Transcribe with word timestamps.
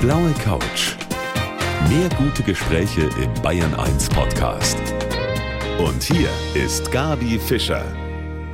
blaue 0.00 0.32
Couch. 0.42 0.96
Mehr 1.90 2.08
gute 2.16 2.42
Gespräche 2.42 3.02
im 3.22 3.42
Bayern 3.42 3.74
1 3.74 4.08
Podcast. 4.08 4.78
Und 5.78 6.02
hier 6.02 6.30
ist 6.54 6.90
Gabi 6.90 7.38
Fischer. 7.38 7.84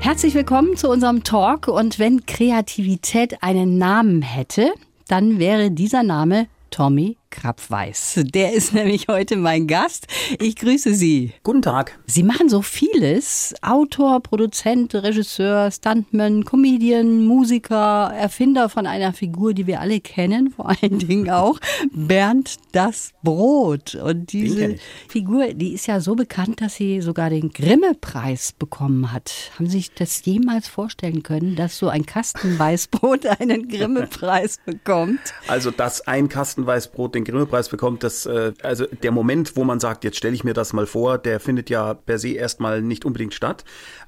Herzlich 0.00 0.34
willkommen 0.34 0.76
zu 0.76 0.90
unserem 0.90 1.22
Talk. 1.22 1.68
Und 1.68 2.00
wenn 2.00 2.26
Kreativität 2.26 3.44
einen 3.44 3.78
Namen 3.78 4.22
hätte, 4.22 4.72
dann 5.06 5.38
wäre 5.38 5.70
dieser 5.70 6.02
Name 6.02 6.48
Tommy 6.70 7.16
Krabweis. 7.30 8.20
Der 8.34 8.52
ist 8.52 8.72
nämlich 8.74 9.08
heute 9.08 9.36
mein 9.36 9.66
Gast. 9.66 10.06
Ich 10.38 10.56
grüße 10.56 10.94
Sie. 10.94 11.32
Guten 11.42 11.62
Tag. 11.62 11.98
Sie 12.06 12.22
machen 12.22 12.48
so 12.48 12.62
vieles. 12.62 13.54
Autor, 13.62 14.20
Produzent, 14.20 14.94
Regisseur, 14.94 15.70
Stuntman, 15.70 16.44
Comedian, 16.44 17.24
Musiker, 17.24 18.12
Erfinder 18.14 18.68
von 18.68 18.86
einer 18.86 19.12
Figur, 19.12 19.54
die 19.54 19.66
wir 19.66 19.80
alle 19.80 20.00
kennen, 20.00 20.50
vor 20.50 20.70
allen 20.70 20.98
Dingen 21.06 21.30
auch 21.30 21.58
Bernd 21.92 22.56
das 22.72 23.12
Brot. 23.22 23.94
Und 23.94 24.32
diese 24.32 24.76
Figur, 25.08 25.48
die 25.54 25.72
ist 25.72 25.86
ja 25.86 26.00
so 26.00 26.14
bekannt, 26.14 26.60
dass 26.60 26.76
sie 26.76 27.00
sogar 27.00 27.30
den 27.30 27.50
Grimme-Preis 27.50 28.52
bekommen 28.52 29.12
hat. 29.12 29.50
Haben 29.56 29.66
Sie 29.66 29.78
sich 29.78 29.92
das 29.92 30.24
jemals 30.24 30.68
vorstellen 30.68 31.22
können, 31.22 31.56
dass 31.56 31.78
so 31.78 31.88
ein 31.88 32.06
Kastenweißbrot 32.06 33.26
einen 33.40 33.68
Grimme-Preis 33.68 34.58
bekommt? 34.64 35.20
Also, 35.48 35.70
dass 35.70 36.06
ein 36.06 36.28
Kastenweißbrot 36.28 37.15
den 37.16 37.24
Grimme-Preis 37.24 37.68
bekommt, 37.68 38.02
das, 38.02 38.26
äh, 38.26 38.52
also 38.62 38.86
der 38.86 39.10
Moment, 39.10 39.56
wo 39.56 39.64
man 39.64 39.80
sagt, 39.80 40.04
jetzt 40.04 40.16
stelle 40.16 40.34
ich 40.34 40.44
mir 40.44 40.54
das 40.54 40.72
mal 40.72 40.86
vor, 40.86 41.18
der 41.18 41.40
findet 41.40 41.70
ja 41.70 41.94
per 41.94 42.18
se 42.18 42.30
erstmal 42.30 42.82
nicht 42.82 43.04
unbedingt 43.04 43.34
statt. 43.34 43.64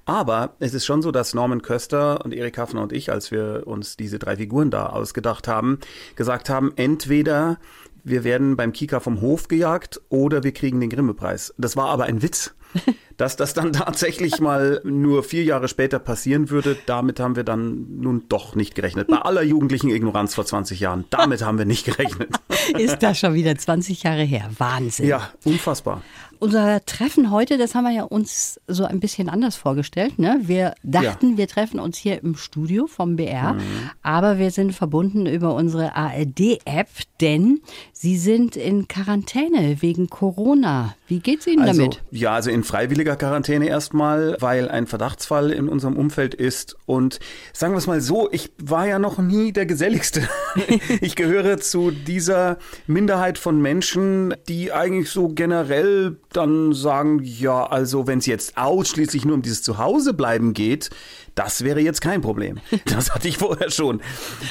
Aber 0.09 0.55
es 0.59 0.73
ist 0.73 0.87
schon 0.87 1.03
so, 1.03 1.13
dass 1.13 1.35
Norman 1.35 1.61
Köster 1.61 2.25
und 2.25 2.33
Erik 2.33 2.57
Hafner 2.57 2.81
und 2.81 2.95
ich, 2.95 3.13
als 3.13 3.31
wir 3.31 3.65
uns 3.67 3.99
diese 3.99 4.19
drei 4.19 4.39
Figuren 4.39 4.71
da 4.71 4.87
ausgedacht 4.87 5.47
haben, 5.47 5.81
gesagt 6.17 6.49
haben, 6.49 6.73
entweder 6.77 7.59
wir 8.05 8.25
werden 8.25 8.57
beim 8.57 8.73
Kika 8.73 9.01
vom 9.01 9.21
Hof 9.21 9.49
gejagt 9.49 10.01
oder 10.09 10.45
wir 10.45 10.53
kriegen 10.53 10.81
den 10.81 10.89
Grimme-Preis. 10.89 11.53
Das 11.59 11.77
war 11.77 11.91
aber 11.91 12.05
ein 12.05 12.23
Witz. 12.23 12.55
Dass 13.17 13.37
das 13.37 13.53
dann 13.53 13.73
tatsächlich 13.73 14.41
mal 14.41 14.81
nur 14.85 15.25
vier 15.25 15.43
Jahre 15.43 15.69
später 15.69 15.99
passieren 15.99 16.51
würde, 16.51 16.77
damit 16.87 17.19
haben 17.19 17.35
wir 17.35 17.43
dann 17.43 17.99
nun 18.01 18.25
doch 18.29 18.55
nicht 18.55 18.75
gerechnet. 18.75 19.09
Bei 19.09 19.19
aller 19.19 19.43
jugendlichen 19.43 19.91
Ignoranz 19.91 20.35
vor 20.35 20.47
20 20.47 20.79
Jahren, 20.79 21.05
damit 21.11 21.43
haben 21.43 21.59
wir 21.59 21.65
nicht 21.65 21.85
gerechnet. 21.85 22.31
Ist 22.79 23.03
das 23.03 23.19
schon 23.19 23.35
wieder 23.35 23.57
20 23.57 24.05
Jahre 24.05 24.23
her? 24.23 24.49
Wahnsinn. 24.57 25.07
Ja, 25.07 25.31
unfassbar. 25.45 26.03
Unser 26.41 26.85
Treffen 26.85 27.31
heute, 27.33 27.59
das 27.59 27.75
haben 27.75 27.85
wir 27.85 27.93
ja 27.93 28.05
uns 28.05 28.61
so 28.69 28.85
ein 28.85 29.01
bisschen 29.01 29.29
anders 29.29 29.57
vorgestellt. 29.57 30.19
Ne? 30.19 30.41
Wir 30.43 30.75
dachten, 30.85 31.33
ja. 31.33 31.39
wir 31.39 31.49
treffen 31.49 31.81
uns 31.81 31.97
hier 31.97 32.23
im 32.23 32.37
Studio 32.37 32.87
vom 32.87 33.17
BR, 33.17 33.55
mhm. 33.55 33.61
aber 34.03 34.39
wir 34.39 34.53
sind 34.53 34.73
verbunden 34.73 35.27
über 35.27 35.55
unsere 35.55 35.97
ARD-App, 35.97 36.89
denn 37.21 37.61
Sie 37.93 38.17
sind 38.17 38.55
in 38.55 38.87
Quarantäne 38.87 39.83
wegen 39.83 40.09
Corona. 40.09 40.95
Wie 41.09 41.19
geht's 41.19 41.47
Ihnen 41.47 41.63
also, 41.63 41.81
damit? 41.81 42.03
Ja, 42.13 42.35
also 42.35 42.51
in 42.51 42.63
freiwilliger 42.63 43.17
Quarantäne 43.17 43.67
erstmal, 43.67 44.37
weil 44.39 44.69
ein 44.69 44.87
Verdachtsfall 44.87 45.51
in 45.51 45.69
unserem 45.69 45.97
Umfeld 45.97 46.35
ist. 46.35 46.77
Und 46.87 47.19
sagen 47.53 47.73
wir 47.73 47.79
es 47.79 47.89
mal 47.89 48.01
so, 48.01 48.29
ich 48.31 48.53
war 48.63 48.87
ja 48.87 49.01
noch 49.01 49.19
nie 49.19 49.53
der 49.53 49.67
Geselligste. 49.67 50.29
ich 51.01 51.17
gehöre 51.17 51.59
zu 51.59 51.91
dieser 51.91 52.59
Minderheit 52.87 53.39
von 53.39 53.61
Menschen, 53.61 54.35
die 54.49 54.73
eigentlich 54.73 55.11
so 55.11 55.29
generell 55.29 56.17
dann 56.33 56.73
sagen, 56.73 57.21
ja, 57.23 57.67
also 57.67 58.07
wenn 58.07 58.19
es 58.19 58.27
jetzt 58.27 58.57
ausschließlich 58.57 59.25
nur 59.25 59.35
um 59.35 59.43
dieses 59.43 59.63
Zuhausebleiben 59.63 60.53
geht, 60.53 60.91
das 61.35 61.63
wäre 61.63 61.81
jetzt 61.81 62.01
kein 62.01 62.21
Problem. 62.21 62.59
Das 62.85 63.15
hatte 63.15 63.29
ich 63.29 63.39
vorher 63.39 63.71
schon. 63.71 64.01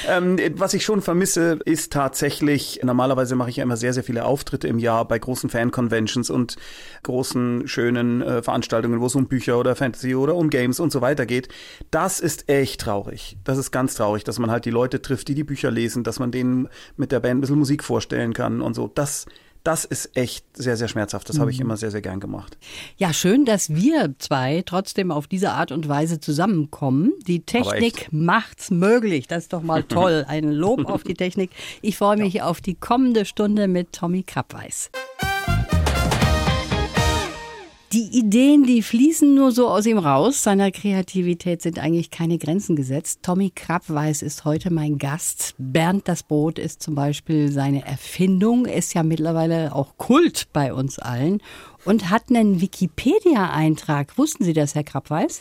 Ähm, 0.08 0.38
was 0.54 0.72
ich 0.74 0.84
schon 0.84 1.02
vermisse, 1.02 1.58
ist 1.64 1.92
tatsächlich, 1.92 2.80
normalerweise 2.82 3.34
mache 3.36 3.50
ich 3.50 3.56
ja 3.56 3.64
immer 3.64 3.76
sehr, 3.76 3.92
sehr 3.92 4.04
viele 4.04 4.24
Auftritte 4.24 4.68
im 4.68 4.78
Jahr 4.78 5.06
bei 5.06 5.18
großen 5.18 5.50
Fan-Conventions 5.50 6.30
und 6.30 6.56
großen, 7.02 7.68
schönen 7.68 8.22
äh, 8.22 8.42
Veranstaltungen, 8.42 9.00
wo 9.00 9.06
es 9.06 9.14
um 9.14 9.26
Bücher 9.26 9.58
oder 9.58 9.76
Fantasy 9.76 10.14
oder 10.14 10.34
um 10.34 10.50
Games 10.50 10.80
und 10.80 10.90
so 10.90 11.00
weiter 11.00 11.26
geht. 11.26 11.48
Das 11.90 12.20
ist 12.20 12.48
echt 12.48 12.80
traurig. 12.80 13.36
Das 13.44 13.58
ist 13.58 13.70
ganz 13.70 13.94
traurig, 13.94 14.24
dass 14.24 14.38
man 14.38 14.50
halt 14.50 14.64
die 14.64 14.70
Leute 14.70 15.02
trifft, 15.02 15.28
die 15.28 15.34
die 15.34 15.44
Bücher 15.44 15.70
lesen, 15.70 16.04
dass 16.04 16.18
man 16.18 16.30
denen 16.30 16.68
mit 16.96 17.12
der 17.12 17.20
Band 17.20 17.38
ein 17.38 17.40
bisschen 17.42 17.58
Musik 17.58 17.84
vorstellen 17.84 18.32
kann 18.32 18.62
und 18.62 18.74
so. 18.74 18.88
Das 18.88 19.26
das 19.64 19.84
ist 19.84 20.16
echt 20.16 20.44
sehr, 20.54 20.76
sehr 20.76 20.88
schmerzhaft. 20.88 21.28
Das 21.28 21.36
mhm. 21.36 21.40
habe 21.40 21.50
ich 21.50 21.58
mhm. 21.58 21.66
immer 21.66 21.76
sehr, 21.76 21.90
sehr 21.90 22.00
gern 22.00 22.20
gemacht. 22.20 22.56
Ja, 22.96 23.12
schön, 23.12 23.44
dass 23.44 23.74
wir 23.74 24.14
zwei 24.18 24.62
trotzdem 24.64 25.10
auf 25.10 25.26
diese 25.26 25.50
Art 25.50 25.72
und 25.72 25.88
Weise 25.88 26.20
zusammenkommen. 26.20 27.12
Die 27.26 27.40
Technik 27.40 28.08
macht's 28.10 28.70
möglich. 28.70 29.26
Das 29.26 29.44
ist 29.44 29.52
doch 29.52 29.62
mal 29.62 29.82
toll. 29.88 30.24
Ein 30.28 30.50
Lob 30.52 30.86
auf 30.86 31.02
die 31.02 31.14
Technik. 31.14 31.50
Ich 31.82 31.96
freue 31.96 32.16
mich 32.16 32.34
ja. 32.34 32.46
auf 32.46 32.60
die 32.60 32.74
kommende 32.74 33.24
Stunde 33.24 33.68
mit 33.68 33.92
Tommy 33.92 34.22
Krabweis. 34.22 34.90
Die 37.94 38.18
Ideen, 38.18 38.64
die 38.64 38.82
fließen 38.82 39.34
nur 39.34 39.50
so 39.50 39.66
aus 39.66 39.86
ihm 39.86 39.96
raus. 39.96 40.42
Seiner 40.42 40.70
Kreativität 40.70 41.62
sind 41.62 41.78
eigentlich 41.78 42.10
keine 42.10 42.36
Grenzen 42.36 42.76
gesetzt. 42.76 43.20
Tommy 43.22 43.48
Krabweis 43.48 44.20
ist 44.20 44.44
heute 44.44 44.70
mein 44.70 44.98
Gast. 44.98 45.54
Bernd 45.56 46.06
das 46.06 46.22
Brot 46.22 46.58
ist 46.58 46.82
zum 46.82 46.94
Beispiel 46.94 47.50
seine 47.50 47.86
Erfindung, 47.86 48.66
ist 48.66 48.92
ja 48.92 49.02
mittlerweile 49.02 49.74
auch 49.74 49.96
Kult 49.96 50.48
bei 50.52 50.74
uns 50.74 50.98
allen 50.98 51.40
und 51.86 52.10
hat 52.10 52.24
einen 52.28 52.60
Wikipedia-Eintrag. 52.60 54.18
Wussten 54.18 54.44
Sie 54.44 54.52
das, 54.52 54.74
Herr 54.74 54.84
Krabweis? 54.84 55.40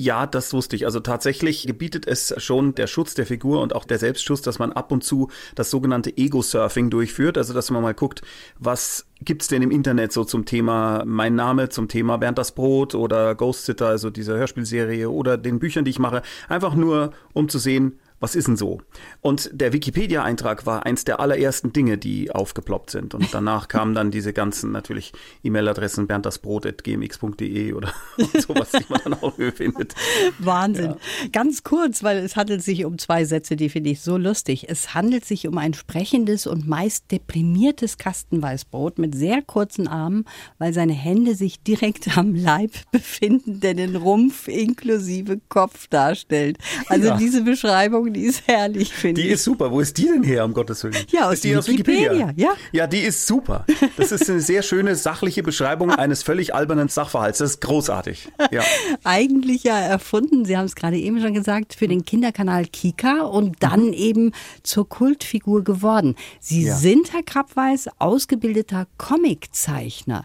Ja, 0.00 0.28
das 0.28 0.52
wusste 0.52 0.76
ich. 0.76 0.84
Also 0.84 1.00
tatsächlich 1.00 1.66
gebietet 1.66 2.06
es 2.06 2.32
schon 2.36 2.72
der 2.72 2.86
Schutz 2.86 3.14
der 3.14 3.26
Figur 3.26 3.60
und 3.60 3.74
auch 3.74 3.84
der 3.84 3.98
Selbstschutz, 3.98 4.42
dass 4.42 4.60
man 4.60 4.70
ab 4.70 4.92
und 4.92 5.02
zu 5.02 5.28
das 5.56 5.72
sogenannte 5.72 6.16
Ego-Surfing 6.16 6.88
durchführt. 6.88 7.36
Also 7.36 7.52
dass 7.52 7.72
man 7.72 7.82
mal 7.82 7.94
guckt, 7.94 8.22
was 8.60 9.06
gibt's 9.20 9.48
denn 9.48 9.60
im 9.60 9.72
Internet 9.72 10.12
so 10.12 10.22
zum 10.22 10.44
Thema 10.44 11.02
mein 11.04 11.34
Name, 11.34 11.68
zum 11.68 11.88
Thema 11.88 12.16
Bernd 12.16 12.38
das 12.38 12.52
Brot 12.52 12.94
oder 12.94 13.34
Ghost 13.34 13.64
Sitter, 13.64 13.88
also 13.88 14.08
diese 14.08 14.36
Hörspielserie 14.36 15.10
oder 15.10 15.36
den 15.36 15.58
Büchern, 15.58 15.84
die 15.84 15.90
ich 15.90 15.98
mache. 15.98 16.22
Einfach 16.48 16.76
nur, 16.76 17.12
um 17.32 17.48
zu 17.48 17.58
sehen, 17.58 17.98
was 18.20 18.34
ist 18.34 18.48
denn 18.48 18.56
so? 18.56 18.80
Und 19.20 19.50
der 19.52 19.72
Wikipedia-Eintrag 19.72 20.66
war 20.66 20.86
eins 20.86 21.04
der 21.04 21.20
allerersten 21.20 21.72
Dinge, 21.72 21.98
die 21.98 22.30
aufgeploppt 22.30 22.90
sind. 22.90 23.14
Und 23.14 23.32
danach 23.32 23.68
kamen 23.68 23.94
dann 23.94 24.10
diese 24.10 24.32
ganzen 24.32 24.72
natürlich 24.72 25.12
E-Mail-Adressen 25.44 26.06
berndasbrot.gmx.de 26.06 27.72
oder 27.72 27.92
sowas, 28.38 28.70
die 28.72 28.84
man 28.88 29.00
dann 29.04 29.14
auch 29.14 29.34
findet. 29.54 29.94
Wahnsinn. 30.38 30.96
Ja. 31.22 31.28
Ganz 31.32 31.62
kurz, 31.62 32.02
weil 32.02 32.18
es 32.18 32.36
handelt 32.36 32.62
sich 32.62 32.84
um 32.84 32.98
zwei 32.98 33.24
Sätze, 33.24 33.56
die 33.56 33.68
finde 33.68 33.90
ich 33.90 34.00
so 34.00 34.16
lustig. 34.16 34.68
Es 34.68 34.94
handelt 34.94 35.24
sich 35.24 35.46
um 35.46 35.58
ein 35.58 35.74
sprechendes 35.74 36.46
und 36.46 36.66
meist 36.66 37.10
deprimiertes 37.10 37.98
Kastenweißbrot 37.98 38.98
mit 38.98 39.14
sehr 39.14 39.42
kurzen 39.42 39.86
Armen, 39.86 40.24
weil 40.58 40.72
seine 40.72 40.92
Hände 40.92 41.34
sich 41.34 41.62
direkt 41.62 42.16
am 42.16 42.34
Leib 42.34 42.72
befinden, 42.92 43.60
der 43.60 43.74
den 43.74 43.96
Rumpf 43.96 44.48
inklusive 44.48 45.40
Kopf 45.48 45.86
darstellt. 45.86 46.58
Also 46.88 47.08
ja. 47.08 47.16
diese 47.16 47.42
Beschreibung 47.42 48.07
die 48.12 48.22
ist 48.22 48.46
herrlich, 48.46 48.92
finde 48.92 49.20
ich. 49.20 49.26
Die 49.26 49.32
ist 49.32 49.44
super. 49.44 49.70
Wo 49.70 49.80
ist 49.80 49.96
die 49.98 50.04
denn 50.04 50.22
her, 50.22 50.44
um 50.44 50.54
Gottes 50.54 50.82
Willen? 50.84 50.96
Ja, 51.10 51.28
aus, 51.28 51.34
ist 51.34 51.44
die 51.44 51.56
Wikipedia. 51.56 52.10
aus 52.10 52.18
Wikipedia. 52.18 52.32
Ja. 52.36 52.52
ja, 52.72 52.86
die 52.86 53.00
ist 53.00 53.26
super. 53.26 53.64
Das 53.96 54.12
ist 54.12 54.28
eine 54.28 54.40
sehr 54.40 54.62
schöne, 54.62 54.94
sachliche 54.96 55.42
Beschreibung 55.42 55.90
eines 55.90 56.22
völlig 56.22 56.54
albernen 56.54 56.88
Sachverhalts. 56.88 57.38
Das 57.38 57.50
ist 57.50 57.60
großartig. 57.60 58.28
Ja. 58.50 58.62
Eigentlich 59.04 59.64
ja 59.64 59.78
erfunden, 59.78 60.44
Sie 60.44 60.56
haben 60.56 60.66
es 60.66 60.74
gerade 60.74 60.96
eben 60.96 61.20
schon 61.20 61.34
gesagt, 61.34 61.74
für 61.74 61.88
den 61.88 62.04
Kinderkanal 62.04 62.66
Kika 62.66 63.22
und 63.22 63.56
dann 63.60 63.88
mhm. 63.88 63.92
eben 63.92 64.32
zur 64.62 64.88
Kultfigur 64.88 65.64
geworden. 65.64 66.14
Sie 66.40 66.64
ja. 66.64 66.76
sind, 66.76 67.12
Herr 67.12 67.22
Krabweis, 67.22 67.88
ausgebildeter 67.98 68.86
Comiczeichner. 68.98 70.24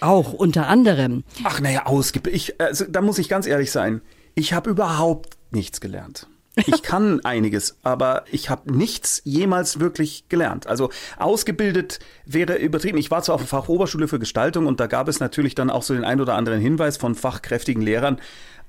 Auch 0.00 0.32
unter 0.32 0.66
anderem. 0.66 1.24
Ach 1.44 1.60
naja, 1.60 1.86
ausgebildet. 1.86 2.60
also, 2.60 2.84
da 2.88 3.00
muss 3.00 3.18
ich 3.18 3.28
ganz 3.28 3.46
ehrlich 3.46 3.70
sein. 3.70 4.00
Ich 4.34 4.52
habe 4.52 4.70
überhaupt 4.70 5.36
nichts 5.50 5.80
gelernt. 5.80 6.28
Ich 6.56 6.82
kann 6.82 7.24
einiges, 7.24 7.78
aber 7.82 8.24
ich 8.30 8.48
habe 8.48 8.72
nichts 8.72 9.20
jemals 9.24 9.80
wirklich 9.80 10.28
gelernt. 10.28 10.66
Also 10.66 10.90
ausgebildet 11.18 11.98
wäre 12.26 12.56
übertrieben. 12.56 12.98
Ich 12.98 13.10
war 13.10 13.22
zwar 13.22 13.34
auf 13.34 13.40
der 13.40 13.48
Fachoberschule 13.48 14.06
für 14.06 14.18
Gestaltung 14.18 14.66
und 14.66 14.78
da 14.78 14.86
gab 14.86 15.08
es 15.08 15.18
natürlich 15.18 15.54
dann 15.54 15.70
auch 15.70 15.82
so 15.82 15.94
den 15.94 16.04
ein 16.04 16.20
oder 16.20 16.34
anderen 16.34 16.60
Hinweis 16.60 16.96
von 16.96 17.14
fachkräftigen 17.14 17.82
Lehrern. 17.82 18.20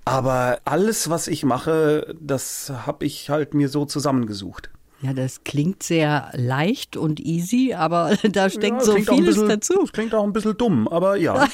Aber 0.04 0.60
alles, 0.66 1.10
was 1.10 1.28
ich 1.28 1.44
mache, 1.44 2.16
das 2.20 2.72
habe 2.86 3.06
ich 3.06 3.30
halt 3.30 3.54
mir 3.54 3.70
so 3.70 3.86
zusammengesucht. 3.86 4.70
Ja, 5.06 5.14
das 5.14 5.44
klingt 5.44 5.84
sehr 5.84 6.32
leicht 6.34 6.98
und 6.98 7.20
easy, 7.20 7.74
aber 7.74 8.18
da 8.32 8.50
steckt 8.50 8.80
ja, 8.80 8.84
so 8.84 8.96
vieles 8.96 9.36
bisschen, 9.36 9.50
dazu. 9.50 9.80
Das 9.82 9.92
klingt 9.92 10.16
auch 10.16 10.24
ein 10.24 10.34
bisschen 10.34 10.58
dumm, 10.58 10.88
aber 10.88 11.16
ja. 11.16 11.48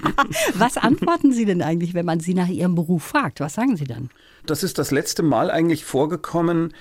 Was 0.54 0.76
antworten 0.76 1.32
Sie 1.32 1.46
denn 1.46 1.62
eigentlich, 1.62 1.94
wenn 1.94 2.04
man 2.04 2.20
Sie 2.20 2.34
nach 2.34 2.48
Ihrem 2.48 2.74
Beruf 2.74 3.02
fragt? 3.02 3.40
Was 3.40 3.54
sagen 3.54 3.76
Sie 3.76 3.86
dann? 3.86 4.10
Das 4.44 4.62
ist 4.62 4.78
das 4.78 4.90
letzte 4.90 5.22
Mal 5.22 5.50
eigentlich 5.50 5.86
vorgekommen, 5.86 6.74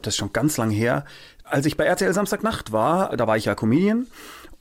das 0.00 0.14
ist 0.14 0.18
schon 0.18 0.32
ganz 0.32 0.56
lang 0.56 0.70
her, 0.70 1.04
als 1.44 1.66
ich 1.66 1.76
bei 1.76 1.84
RTL 1.84 2.12
Samstagnacht 2.14 2.72
war, 2.72 3.14
da 3.16 3.26
war 3.26 3.36
ich 3.36 3.44
ja 3.44 3.54
Comedian 3.54 4.06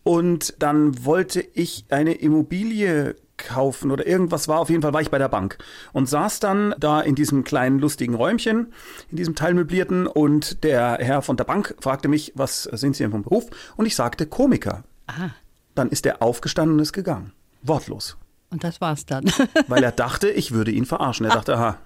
und 0.04 0.62
dann 0.62 1.06
wollte 1.06 1.42
ich 1.54 1.86
eine 1.90 2.14
Immobilie 2.14 3.16
einkaufen 3.40 3.92
oder 3.92 4.06
irgendwas 4.08 4.48
war. 4.48 4.60
Auf 4.60 4.70
jeden 4.70 4.82
Fall 4.82 4.94
war 4.94 5.02
ich 5.02 5.12
bei 5.12 5.18
der 5.18 5.30
Bank 5.30 5.58
und 5.94 6.08
saß 6.10 6.40
dann 6.40 6.74
da 6.80 7.02
in 7.02 7.16
diesem 7.16 7.44
kleinen 7.44 7.80
lustigen 7.80 8.16
Räumchen, 8.16 8.74
in 9.12 9.18
diesem 9.18 9.36
teilmöblierten 9.36 10.08
und 10.08 10.64
der 10.64 10.98
Herr 11.00 11.22
von 11.22 11.38
der 11.38 11.44
Bank 11.44 11.76
fragte 11.80 12.08
mich, 12.08 12.32
was 12.36 12.64
sind 12.64 12.96
Sie 12.96 13.04
denn 13.04 13.12
vom 13.12 13.24
Beruf? 13.24 13.46
Und 13.76 13.86
ich 13.86 13.96
sagte 13.96 14.26
Komiker. 14.26 14.84
Ah, 15.08 15.30
Dann 15.76 15.90
ist 15.90 16.06
er 16.06 16.22
aufgestanden 16.22 16.76
und 16.78 16.82
ist 16.82 16.94
gegangen. 16.94 17.34
Wortlos. 17.62 18.18
und 18.52 18.64
das 18.64 18.80
war's 18.82 19.06
dann. 19.06 19.26
Weil 19.68 19.84
er 19.84 19.92
dachte, 19.92 20.30
ich 20.30 20.52
würde 20.52 20.72
ihn 20.72 20.86
verarschen. 20.86 21.26
Er 21.26 21.34
dachte, 21.34 21.56
aha, 21.58 21.78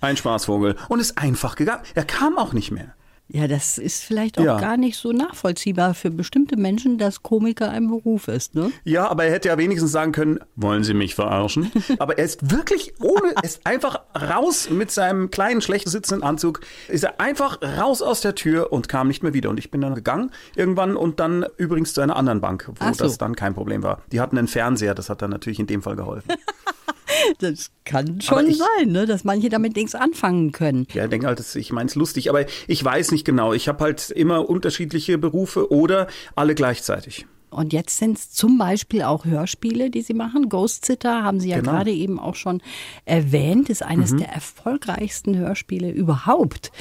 ein 0.00 0.16
Spaßvogel. 0.16 0.76
Und 0.88 1.00
ist 1.00 1.16
einfach 1.18 1.54
gegangen. 1.56 1.82
Er 1.94 2.04
kam 2.04 2.36
auch 2.38 2.52
nicht 2.52 2.70
mehr. 2.70 2.94
Ja, 3.34 3.48
das 3.48 3.78
ist 3.78 4.04
vielleicht 4.04 4.38
auch 4.38 4.44
Ja. 4.44 4.60
gar 4.60 4.76
nicht 4.76 4.98
so 4.98 5.10
nachvollziehbar 5.12 5.94
für 5.94 6.10
bestimmte 6.10 6.56
Menschen, 6.58 6.98
dass 6.98 7.22
Komiker 7.22 7.70
ein 7.70 7.88
Beruf 7.88 8.28
ist, 8.28 8.54
ne? 8.54 8.70
Ja, 8.84 9.08
aber 9.08 9.24
er 9.24 9.32
hätte 9.32 9.48
ja 9.48 9.56
wenigstens 9.56 9.90
sagen 9.90 10.12
können, 10.12 10.38
wollen 10.54 10.84
Sie 10.84 10.92
mich 10.92 11.14
verarschen? 11.14 11.70
Aber 11.98 12.18
er 12.18 12.24
ist 12.24 12.50
wirklich 12.50 12.92
ohne, 13.00 13.32
er 13.34 13.44
ist 13.44 13.66
einfach 13.66 14.00
raus 14.14 14.68
mit 14.70 14.90
seinem 14.90 15.30
kleinen, 15.30 15.62
schlecht 15.62 15.88
sitzenden 15.88 16.22
Anzug, 16.22 16.60
ist 16.88 17.04
er 17.04 17.20
einfach 17.20 17.60
raus 17.62 18.02
aus 18.02 18.20
der 18.20 18.34
Tür 18.34 18.70
und 18.72 18.88
kam 18.90 19.08
nicht 19.08 19.22
mehr 19.22 19.32
wieder. 19.32 19.48
Und 19.48 19.58
ich 19.58 19.70
bin 19.70 19.80
dann 19.80 19.94
gegangen 19.94 20.30
irgendwann 20.54 20.96
und 20.96 21.18
dann 21.18 21.46
übrigens 21.56 21.94
zu 21.94 22.02
einer 22.02 22.16
anderen 22.16 22.40
Bank, 22.42 22.68
wo 22.78 22.92
so. 22.92 23.04
das 23.04 23.16
dann 23.16 23.34
kein 23.34 23.54
Problem 23.54 23.82
war. 23.82 24.02
Die 24.12 24.20
hatten 24.20 24.36
einen 24.36 24.48
Fernseher, 24.48 24.94
das 24.94 25.08
hat 25.08 25.22
dann 25.22 25.30
natürlich 25.30 25.58
in 25.58 25.66
dem 25.66 25.80
Fall 25.80 25.96
geholfen. 25.96 26.32
Das 27.38 27.70
kann 27.84 28.20
schon 28.20 28.46
ich- 28.46 28.58
sein, 28.58 28.92
ne? 28.92 29.06
dass 29.06 29.24
manche 29.24 29.48
damit 29.48 29.76
nichts 29.76 29.94
anfangen 29.94 30.52
können. 30.52 30.86
Ja, 30.94 31.04
ich 31.04 31.10
denke 31.10 31.26
halt, 31.26 31.38
das- 31.38 31.54
ich 31.56 31.72
meine 31.72 31.88
es 31.88 31.94
lustig, 31.94 32.28
aber 32.30 32.44
ich 32.66 32.84
weiß 32.84 33.10
nicht 33.12 33.24
genau. 33.24 33.52
Ich 33.52 33.68
habe 33.68 33.82
halt 33.84 34.10
immer 34.10 34.48
unterschiedliche 34.48 35.18
Berufe 35.18 35.70
oder 35.72 36.06
alle 36.36 36.54
gleichzeitig. 36.54 37.26
Und 37.50 37.74
jetzt 37.74 37.98
sind 37.98 38.16
es 38.16 38.30
zum 38.30 38.56
Beispiel 38.56 39.02
auch 39.02 39.26
Hörspiele, 39.26 39.90
die 39.90 40.00
Sie 40.00 40.14
machen. 40.14 40.48
Ghost 40.48 40.86
Sitter 40.86 41.22
haben 41.22 41.38
Sie 41.38 41.50
ja 41.50 41.58
Genau. 41.58 41.72
gerade 41.72 41.90
eben 41.90 42.18
auch 42.18 42.34
schon 42.34 42.62
erwähnt, 43.04 43.68
ist 43.68 43.82
eines 43.82 44.12
Mhm. 44.12 44.18
der 44.18 44.28
erfolgreichsten 44.30 45.36
Hörspiele 45.36 45.90
überhaupt. 45.90 46.72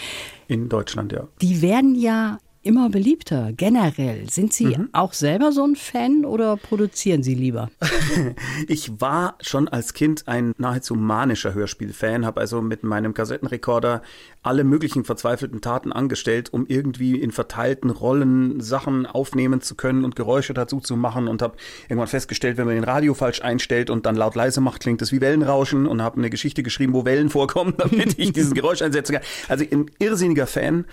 In 0.47 0.69
Deutschland, 0.69 1.11
ja. 1.11 1.27
Die 1.41 1.61
werden 1.61 1.95
ja 1.95 2.37
immer 2.63 2.89
beliebter, 2.89 3.51
generell. 3.53 4.29
Sind 4.29 4.53
Sie 4.53 4.77
Mhm. 4.77 4.89
auch 4.93 5.13
selber 5.13 5.51
so 5.51 5.63
ein 5.63 5.75
Fan 5.75 6.25
oder 6.25 6.57
produzieren 6.57 7.23
Sie 7.23 7.35
lieber? 7.35 7.69
Ich 8.67 9.01
war 9.01 9.35
schon 9.41 9.67
als 9.67 9.93
Kind 9.93 10.27
ein 10.27 10.53
nahezu 10.57 10.95
manischer 10.95 11.53
Hörspielfan, 11.53 12.25
habe 12.25 12.39
also 12.41 12.61
mit 12.61 12.83
meinem 12.83 13.13
Kassettenrekorder 13.13 14.01
alle 14.43 14.63
möglichen 14.63 15.03
verzweifelten 15.03 15.61
Taten 15.61 15.91
angestellt, 15.91 16.53
um 16.53 16.65
irgendwie 16.67 17.15
in 17.19 17.31
verteilten 17.31 17.89
Rollen 17.89 18.59
Sachen 18.61 19.05
aufnehmen 19.05 19.61
zu 19.61 19.75
können 19.75 20.05
und 20.05 20.15
Geräusche 20.15 20.53
dazu 20.53 20.79
zu 20.79 20.95
machen 20.95 21.27
und 21.27 21.41
habe 21.41 21.55
irgendwann 21.89 22.07
festgestellt, 22.07 22.57
wenn 22.57 22.65
man 22.65 22.75
den 22.75 22.83
Radio 22.83 23.13
falsch 23.13 23.41
einstellt 23.41 23.89
und 23.89 24.05
dann 24.05 24.15
laut 24.15 24.35
leise 24.35 24.61
macht, 24.61 24.81
klingt 24.81 25.01
es 25.01 25.11
wie 25.11 25.21
Wellenrauschen 25.21 25.87
und 25.87 26.01
habe 26.01 26.17
eine 26.17 26.29
Geschichte 26.29 26.63
geschrieben, 26.63 26.93
wo 26.93 27.05
Wellen 27.05 27.29
vorkommen, 27.31 27.73
damit 27.77 28.17
ich 28.19 28.33
diesen 28.33 28.53
Geräusch 28.53 28.81
einsetzen 28.81 29.13
kann. 29.13 29.23
Also 29.47 29.65
ein 29.71 29.89
irrsinniger 29.99 30.47
Fan. 30.47 30.85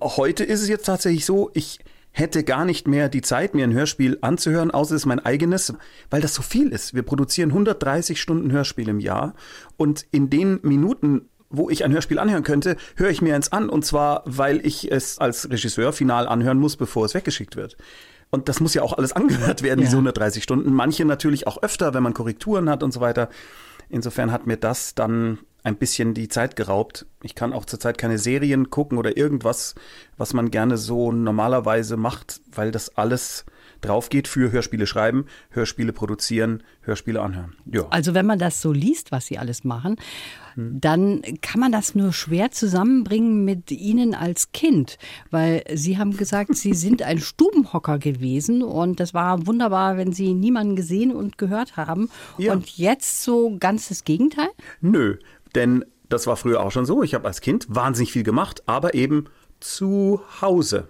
Heute 0.00 0.44
ist 0.44 0.62
es 0.62 0.68
jetzt 0.68 0.86
tatsächlich 0.86 1.24
so, 1.24 1.50
ich 1.54 1.80
hätte 2.10 2.44
gar 2.44 2.64
nicht 2.64 2.88
mehr 2.88 3.08
die 3.08 3.22
Zeit, 3.22 3.54
mir 3.54 3.64
ein 3.64 3.72
Hörspiel 3.72 4.18
anzuhören, 4.20 4.70
außer 4.70 4.94
es 4.94 5.02
ist 5.02 5.06
mein 5.06 5.24
eigenes, 5.24 5.74
weil 6.10 6.22
das 6.22 6.34
so 6.34 6.42
viel 6.42 6.68
ist. 6.68 6.94
Wir 6.94 7.02
produzieren 7.02 7.50
130 7.50 8.20
Stunden 8.20 8.52
Hörspiel 8.52 8.88
im 8.88 9.00
Jahr 9.00 9.34
und 9.76 10.06
in 10.12 10.30
den 10.30 10.58
Minuten, 10.62 11.28
wo 11.50 11.70
ich 11.70 11.84
ein 11.84 11.92
Hörspiel 11.92 12.18
anhören 12.18 12.42
könnte, 12.42 12.76
höre 12.96 13.10
ich 13.10 13.22
mir 13.22 13.34
eins 13.34 13.52
an 13.52 13.68
und 13.68 13.84
zwar, 13.84 14.22
weil 14.24 14.64
ich 14.66 14.90
es 14.90 15.18
als 15.18 15.50
Regisseur 15.50 15.92
final 15.92 16.26
anhören 16.26 16.58
muss, 16.58 16.76
bevor 16.76 17.04
es 17.04 17.14
weggeschickt 17.14 17.56
wird. 17.56 17.76
Und 18.30 18.48
das 18.48 18.60
muss 18.60 18.74
ja 18.74 18.82
auch 18.82 18.94
alles 18.94 19.12
angehört 19.12 19.62
werden, 19.62 19.80
diese 19.80 19.92
Ja. 19.92 19.98
130 19.98 20.42
Stunden. 20.42 20.72
Manche 20.72 21.04
natürlich 21.04 21.46
auch 21.46 21.62
öfter, 21.62 21.94
wenn 21.94 22.02
man 22.02 22.14
Korrekturen 22.14 22.68
hat 22.68 22.82
und 22.82 22.92
so 22.92 23.00
weiter. 23.00 23.28
Insofern 23.88 24.32
hat 24.32 24.46
mir 24.46 24.56
das 24.56 24.94
dann 24.94 25.38
ein 25.66 25.76
bisschen 25.76 26.14
die 26.14 26.28
Zeit 26.28 26.54
geraubt. 26.54 27.06
Ich 27.24 27.34
kann 27.34 27.52
auch 27.52 27.64
zurzeit 27.64 27.98
keine 27.98 28.18
Serien 28.18 28.70
gucken 28.70 28.98
oder 28.98 29.16
irgendwas, 29.16 29.74
was 30.16 30.32
man 30.32 30.52
gerne 30.52 30.78
so 30.78 31.10
normalerweise 31.10 31.96
macht, 31.96 32.40
weil 32.52 32.70
das 32.70 32.96
alles 32.96 33.44
drauf 33.80 34.08
geht 34.08 34.28
für 34.28 34.52
Hörspiele 34.52 34.86
schreiben, 34.86 35.26
Hörspiele 35.50 35.92
produzieren, 35.92 36.62
Hörspiele 36.82 37.20
anhören. 37.20 37.56
Ja. 37.66 37.86
Also 37.90 38.14
wenn 38.14 38.26
man 38.26 38.38
das 38.38 38.62
so 38.62 38.72
liest, 38.72 39.10
was 39.10 39.26
Sie 39.26 39.38
alles 39.38 39.64
machen, 39.64 39.96
dann 40.56 41.20
kann 41.42 41.60
man 41.60 41.70
das 41.70 41.94
nur 41.94 42.12
schwer 42.14 42.50
zusammenbringen 42.50 43.44
mit 43.44 43.70
Ihnen 43.70 44.14
als 44.14 44.52
Kind, 44.52 44.96
weil 45.30 45.62
Sie 45.74 45.98
haben 45.98 46.16
gesagt, 46.16 46.56
Sie 46.56 46.72
sind 46.74 47.02
ein 47.02 47.18
Stubenhocker 47.18 47.98
gewesen 47.98 48.62
und 48.62 48.98
das 49.00 49.12
war 49.12 49.46
wunderbar, 49.46 49.96
wenn 49.98 50.12
Sie 50.12 50.32
niemanden 50.32 50.76
gesehen 50.76 51.14
und 51.14 51.36
gehört 51.36 51.76
haben. 51.76 52.08
Ja. 52.38 52.52
Und 52.52 52.78
jetzt 52.78 53.22
so 53.22 53.56
ganz 53.58 53.88
das 53.88 54.04
Gegenteil? 54.04 54.48
Nö, 54.80 55.18
denn 55.56 55.84
das 56.08 56.26
war 56.26 56.36
früher 56.36 56.60
auch 56.60 56.70
schon 56.70 56.86
so. 56.86 57.02
Ich 57.02 57.14
habe 57.14 57.26
als 57.26 57.40
Kind 57.40 57.66
wahnsinnig 57.68 58.12
viel 58.12 58.22
gemacht, 58.22 58.62
aber 58.66 58.94
eben 58.94 59.24
zu 59.58 60.20
Hause. 60.40 60.88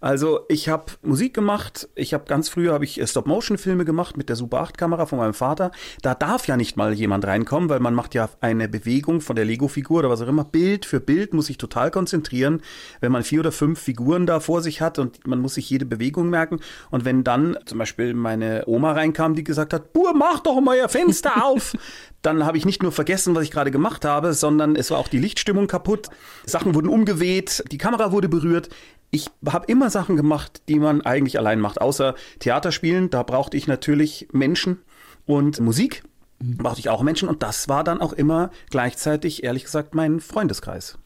Also 0.00 0.40
ich 0.48 0.68
habe 0.68 0.92
Musik 1.02 1.34
gemacht. 1.34 1.88
Ich 1.96 2.14
habe 2.14 2.24
ganz 2.26 2.48
früher 2.48 2.72
habe 2.72 2.84
ich 2.84 3.00
Stop-Motion-Filme 3.04 3.84
gemacht 3.84 4.16
mit 4.16 4.28
der 4.28 4.36
Super 4.36 4.62
8-Kamera 4.62 5.06
von 5.06 5.18
meinem 5.18 5.34
Vater. 5.34 5.72
Da 6.02 6.14
darf 6.14 6.46
ja 6.46 6.56
nicht 6.56 6.76
mal 6.76 6.92
jemand 6.92 7.26
reinkommen, 7.26 7.68
weil 7.68 7.80
man 7.80 7.94
macht 7.94 8.14
ja 8.14 8.28
eine 8.40 8.68
Bewegung 8.68 9.20
von 9.20 9.34
der 9.34 9.44
Lego-Figur 9.44 10.00
oder 10.00 10.10
was 10.10 10.22
auch 10.22 10.28
immer. 10.28 10.44
Bild 10.44 10.86
für 10.86 11.00
Bild 11.00 11.34
muss 11.34 11.46
sich 11.46 11.58
total 11.58 11.90
konzentrieren, 11.90 12.62
wenn 13.00 13.10
man 13.10 13.24
vier 13.24 13.40
oder 13.40 13.50
fünf 13.50 13.80
Figuren 13.80 14.26
da 14.26 14.38
vor 14.38 14.62
sich 14.62 14.80
hat 14.80 15.00
und 15.00 15.26
man 15.26 15.40
muss 15.40 15.54
sich 15.54 15.68
jede 15.68 15.84
Bewegung 15.84 16.30
merken. 16.30 16.60
Und 16.90 17.04
wenn 17.04 17.24
dann 17.24 17.58
zum 17.64 17.78
Beispiel 17.78 18.14
meine 18.14 18.64
Oma 18.66 18.92
reinkam, 18.92 19.34
die 19.34 19.44
gesagt 19.44 19.72
hat, 19.72 19.92
Bur, 19.92 20.14
mach 20.14 20.40
doch 20.40 20.60
mal 20.60 20.76
ihr 20.76 20.88
Fenster 20.88 21.44
auf, 21.44 21.74
dann 22.22 22.44
habe 22.44 22.56
ich 22.56 22.64
nicht 22.64 22.82
nur 22.82 22.92
vergessen, 22.92 23.34
was 23.34 23.44
ich 23.44 23.50
gerade 23.50 23.70
gemacht 23.70 24.04
habe, 24.04 24.32
sondern 24.32 24.76
es 24.76 24.90
war 24.90 24.98
auch 24.98 25.08
die 25.08 25.18
Lichtstimmung 25.18 25.66
kaputt. 25.66 26.08
Sachen 26.46 26.74
wurden 26.74 26.88
umgeweht, 26.88 27.64
die 27.72 27.78
Kamera 27.78 28.12
wurde 28.12 28.28
berührt. 28.28 28.68
Ich 29.10 29.30
habe 29.46 29.66
immer 29.66 29.90
Sachen 29.90 30.16
gemacht, 30.16 30.62
die 30.68 30.78
man 30.78 31.00
eigentlich 31.00 31.38
allein 31.38 31.60
macht, 31.60 31.80
außer 31.80 32.14
Theaterspielen. 32.40 33.10
Da 33.10 33.22
brauchte 33.22 33.56
ich 33.56 33.66
natürlich 33.66 34.28
Menschen 34.32 34.82
und 35.26 35.60
Musik 35.60 36.02
brauchte 36.40 36.80
ich 36.80 36.88
auch 36.88 37.02
Menschen 37.02 37.28
und 37.28 37.42
das 37.42 37.68
war 37.68 37.84
dann 37.84 38.00
auch 38.00 38.12
immer 38.12 38.50
gleichzeitig, 38.70 39.42
ehrlich 39.42 39.64
gesagt, 39.64 39.94
mein 39.94 40.20
Freundeskreis. 40.20 40.98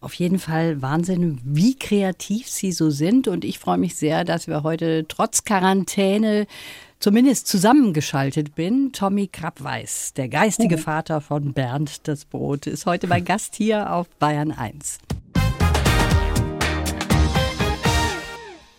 Auf 0.00 0.14
jeden 0.14 0.40
Fall 0.40 0.82
Wahnsinn, 0.82 1.40
wie 1.44 1.76
kreativ 1.76 2.48
Sie 2.48 2.72
so 2.72 2.90
sind. 2.90 3.28
Und 3.28 3.44
ich 3.44 3.60
freue 3.60 3.78
mich 3.78 3.94
sehr, 3.94 4.24
dass 4.24 4.48
wir 4.48 4.64
heute 4.64 5.06
trotz 5.06 5.44
Quarantäne 5.44 6.48
zumindest 6.98 7.46
zusammengeschaltet 7.46 8.56
bin. 8.56 8.92
Tommy 8.92 9.28
Krappweiß, 9.28 10.14
der 10.14 10.28
geistige 10.28 10.78
Vater 10.78 11.20
von 11.20 11.52
Bernd 11.52 12.08
das 12.08 12.24
Brot, 12.24 12.66
ist 12.66 12.86
heute 12.86 13.06
mein 13.06 13.24
Gast 13.26 13.54
hier 13.54 13.92
auf 13.92 14.08
Bayern 14.18 14.50
1. 14.50 14.98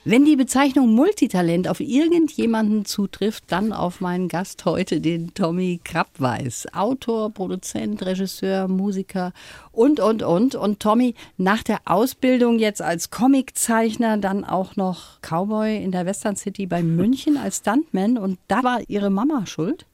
Wenn 0.06 0.26
die 0.26 0.36
Bezeichnung 0.36 0.94
Multitalent 0.94 1.70
auf 1.70 1.80
irgendjemanden 1.80 2.84
zutrifft, 2.84 3.46
dann 3.48 3.72
auf 3.72 4.02
meinen 4.02 4.28
Gast 4.28 4.66
heute, 4.66 5.00
den 5.00 5.34
Tommy 5.34 5.80
Krappweiß. 5.82 6.74
Autor, 6.74 7.30
Produzent, 7.30 8.06
Regisseur, 8.06 8.68
Musiker 8.68 9.32
und, 9.72 10.02
und, 10.02 10.22
und. 10.22 10.56
Und 10.56 10.82
Tommy, 10.82 11.16
nach 11.38 11.64
der 11.64 11.80
Ausbildung 11.86 12.60
jetzt 12.60 12.82
als 12.82 13.12
Comiczeichner, 13.12 14.18
dann 14.18 14.44
auch 14.44 14.76
noch 14.76 15.22
Cowboy 15.22 15.82
in 15.82 15.94
der 15.94 16.06
Western 16.06 16.36
City 16.36 16.66
bei 16.66 16.84
München 16.84 17.38
als 17.38 17.60
Stuntman. 17.60 18.18
Und 18.18 18.40
da 18.50 18.62
war 18.62 18.82
Ihre 18.90 19.10
Mama 19.10 19.46
schuld? 19.46 19.86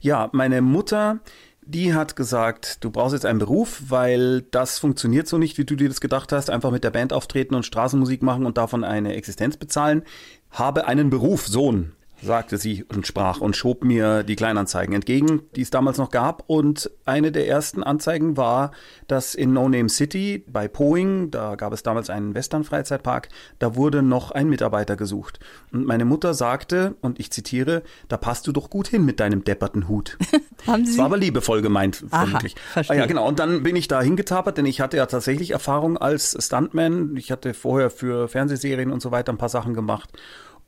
Ja, 0.00 0.28
meine 0.32 0.60
Mutter, 0.60 1.20
die 1.64 1.94
hat 1.94 2.16
gesagt, 2.16 2.82
du 2.84 2.90
brauchst 2.90 3.14
jetzt 3.14 3.26
einen 3.26 3.38
Beruf, 3.38 3.82
weil 3.88 4.42
das 4.50 4.78
funktioniert 4.78 5.28
so 5.28 5.38
nicht, 5.38 5.58
wie 5.58 5.64
du 5.64 5.76
dir 5.76 5.88
das 5.88 6.00
gedacht 6.00 6.32
hast. 6.32 6.50
Einfach 6.50 6.70
mit 6.70 6.84
der 6.84 6.90
Band 6.90 7.12
auftreten 7.12 7.54
und 7.54 7.64
Straßenmusik 7.64 8.22
machen 8.22 8.46
und 8.46 8.58
davon 8.58 8.84
eine 8.84 9.14
Existenz 9.14 9.56
bezahlen. 9.56 10.02
Habe 10.50 10.86
einen 10.86 11.08
Beruf, 11.08 11.46
Sohn, 11.46 11.92
sagte 12.22 12.56
sie 12.56 12.84
und 12.84 13.06
sprach 13.06 13.40
und 13.40 13.56
schob 13.56 13.82
mir 13.84 14.22
die 14.22 14.36
Kleinanzeigen 14.36 14.94
entgegen, 14.94 15.42
die 15.56 15.62
es 15.62 15.70
damals 15.70 15.98
noch 15.98 16.10
gab. 16.10 16.44
Und 16.46 16.90
eine 17.04 17.32
der 17.32 17.48
ersten 17.48 17.82
Anzeigen 17.82 18.36
war, 18.36 18.70
dass 19.08 19.34
in 19.34 19.52
No 19.52 19.68
Name 19.68 19.88
City 19.88 20.44
bei 20.46 20.68
Poing, 20.68 21.30
da 21.30 21.56
gab 21.56 21.72
es 21.72 21.82
damals 21.82 22.10
einen 22.10 22.34
Western-Freizeitpark, 22.34 23.28
da 23.58 23.74
wurde 23.76 24.02
noch 24.02 24.30
ein 24.30 24.48
Mitarbeiter 24.48 24.96
gesucht. 24.96 25.40
Und 25.72 25.84
meine 25.86 26.04
Mutter 26.04 26.34
sagte, 26.34 26.94
und 27.00 27.18
ich 27.18 27.30
zitiere, 27.32 27.82
da 28.08 28.16
passt 28.16 28.46
du 28.46 28.52
doch 28.52 28.70
gut 28.70 28.88
hin 28.88 29.04
mit 29.04 29.18
deinem 29.20 29.44
depperten 29.44 29.88
Hut. 29.88 30.16
Haben 30.66 30.84
Das 30.84 30.92
Sie? 30.92 30.98
war 30.98 31.06
aber 31.06 31.16
liebevoll 31.18 31.60
gemeint, 31.60 32.04
Aha, 32.10 32.24
vermutlich. 32.24 32.54
verstehe. 32.72 32.96
Ah 32.96 33.00
ja, 33.00 33.06
genau. 33.06 33.26
Und 33.26 33.38
dann 33.40 33.62
bin 33.64 33.74
ich 33.76 33.88
da 33.88 34.00
hingetapert, 34.00 34.58
denn 34.58 34.66
ich 34.66 34.80
hatte 34.80 34.96
ja 34.96 35.06
tatsächlich 35.06 35.50
Erfahrung 35.50 35.98
als 35.98 36.36
Stuntman. 36.38 37.16
Ich 37.16 37.32
hatte 37.32 37.52
vorher 37.54 37.90
für 37.90 38.28
Fernsehserien 38.28 38.92
und 38.92 39.02
so 39.02 39.10
weiter 39.10 39.32
ein 39.32 39.38
paar 39.38 39.48
Sachen 39.48 39.74
gemacht 39.74 40.10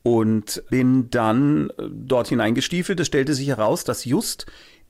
und 0.04 0.62
bin 0.70 1.11
dann 1.11 1.70
äh, 1.70 1.88
dort 1.90 2.28
hineingestiefelt. 2.28 3.00
Es 3.00 3.08
stellte 3.08 3.34
sich 3.34 3.49
heraus, 3.49 3.82
dass 3.82 4.04
just 4.04 4.46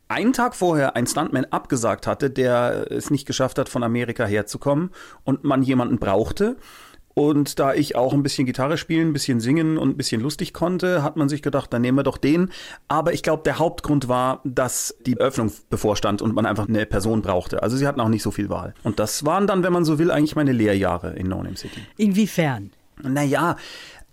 einen 0.09 0.35
Tag 0.35 0.55
vorher 0.55 0.97
ein 0.97 1.07
Stuntman 1.07 1.47
abgesagt 1.47 2.07
hatte, 2.07 2.29
der 2.29 2.89
es 2.91 3.11
nicht 3.11 3.27
geschafft 3.27 3.59
hat, 3.59 3.71
von 3.71 3.83
Amerika 3.83 4.27
herzukommen 4.27 4.91
und 5.23 5.45
man 5.45 5.63
jemanden 5.63 5.99
brauchte. 5.99 6.57
Und 7.15 7.61
da 7.61 7.73
ich 7.73 7.95
auch 7.95 8.13
ein 8.13 8.25
bisschen 8.25 8.45
Gitarre 8.45 8.77
spielen, 8.77 9.11
ein 9.11 9.13
bisschen 9.13 9.39
singen 9.39 9.79
und 9.79 9.91
ein 9.91 9.97
bisschen 9.97 10.21
lustig 10.21 10.53
konnte, 10.53 11.05
hat 11.05 11.17
man 11.17 11.29
sich 11.29 11.43
gedacht, 11.43 11.73
dann 11.73 11.81
nehmen 11.81 11.97
wir 11.97 12.03
doch 12.03 12.19
den. 12.19 12.51
Aber 12.89 13.13
ich 13.13 13.23
glaube, 13.23 13.45
der 13.45 13.61
Hauptgrund 13.61 14.09
war, 14.09 14.41
dass 14.43 14.97
die 15.07 15.17
Öffnung 15.19 15.53
bevorstand 15.71 16.23
und 16.23 16.35
man 16.35 16.45
einfach 16.45 16.69
eine 16.69 16.87
Person 16.87 17.23
brauchte. 17.23 17.63
Also 17.63 17.77
sie 17.77 17.87
hatten 17.87 18.01
auch 18.01 18.09
nicht 18.09 18.25
so 18.25 18.33
viel 18.33 18.49
Wahl. 18.51 18.75
Und 18.83 18.99
das 18.99 19.25
waren 19.25 19.47
dann, 19.47 19.63
wenn 19.63 19.73
man 19.73 19.85
so 19.85 20.01
will, 20.01 20.11
eigentlich 20.11 20.35
meine 20.35 20.53
Lehrjahre 20.53 21.15
in 21.15 21.29
No 21.29 21.41
Name 21.41 21.57
City. 21.57 21.81
Inwiefern? 21.97 22.73
Naja, 23.03 23.57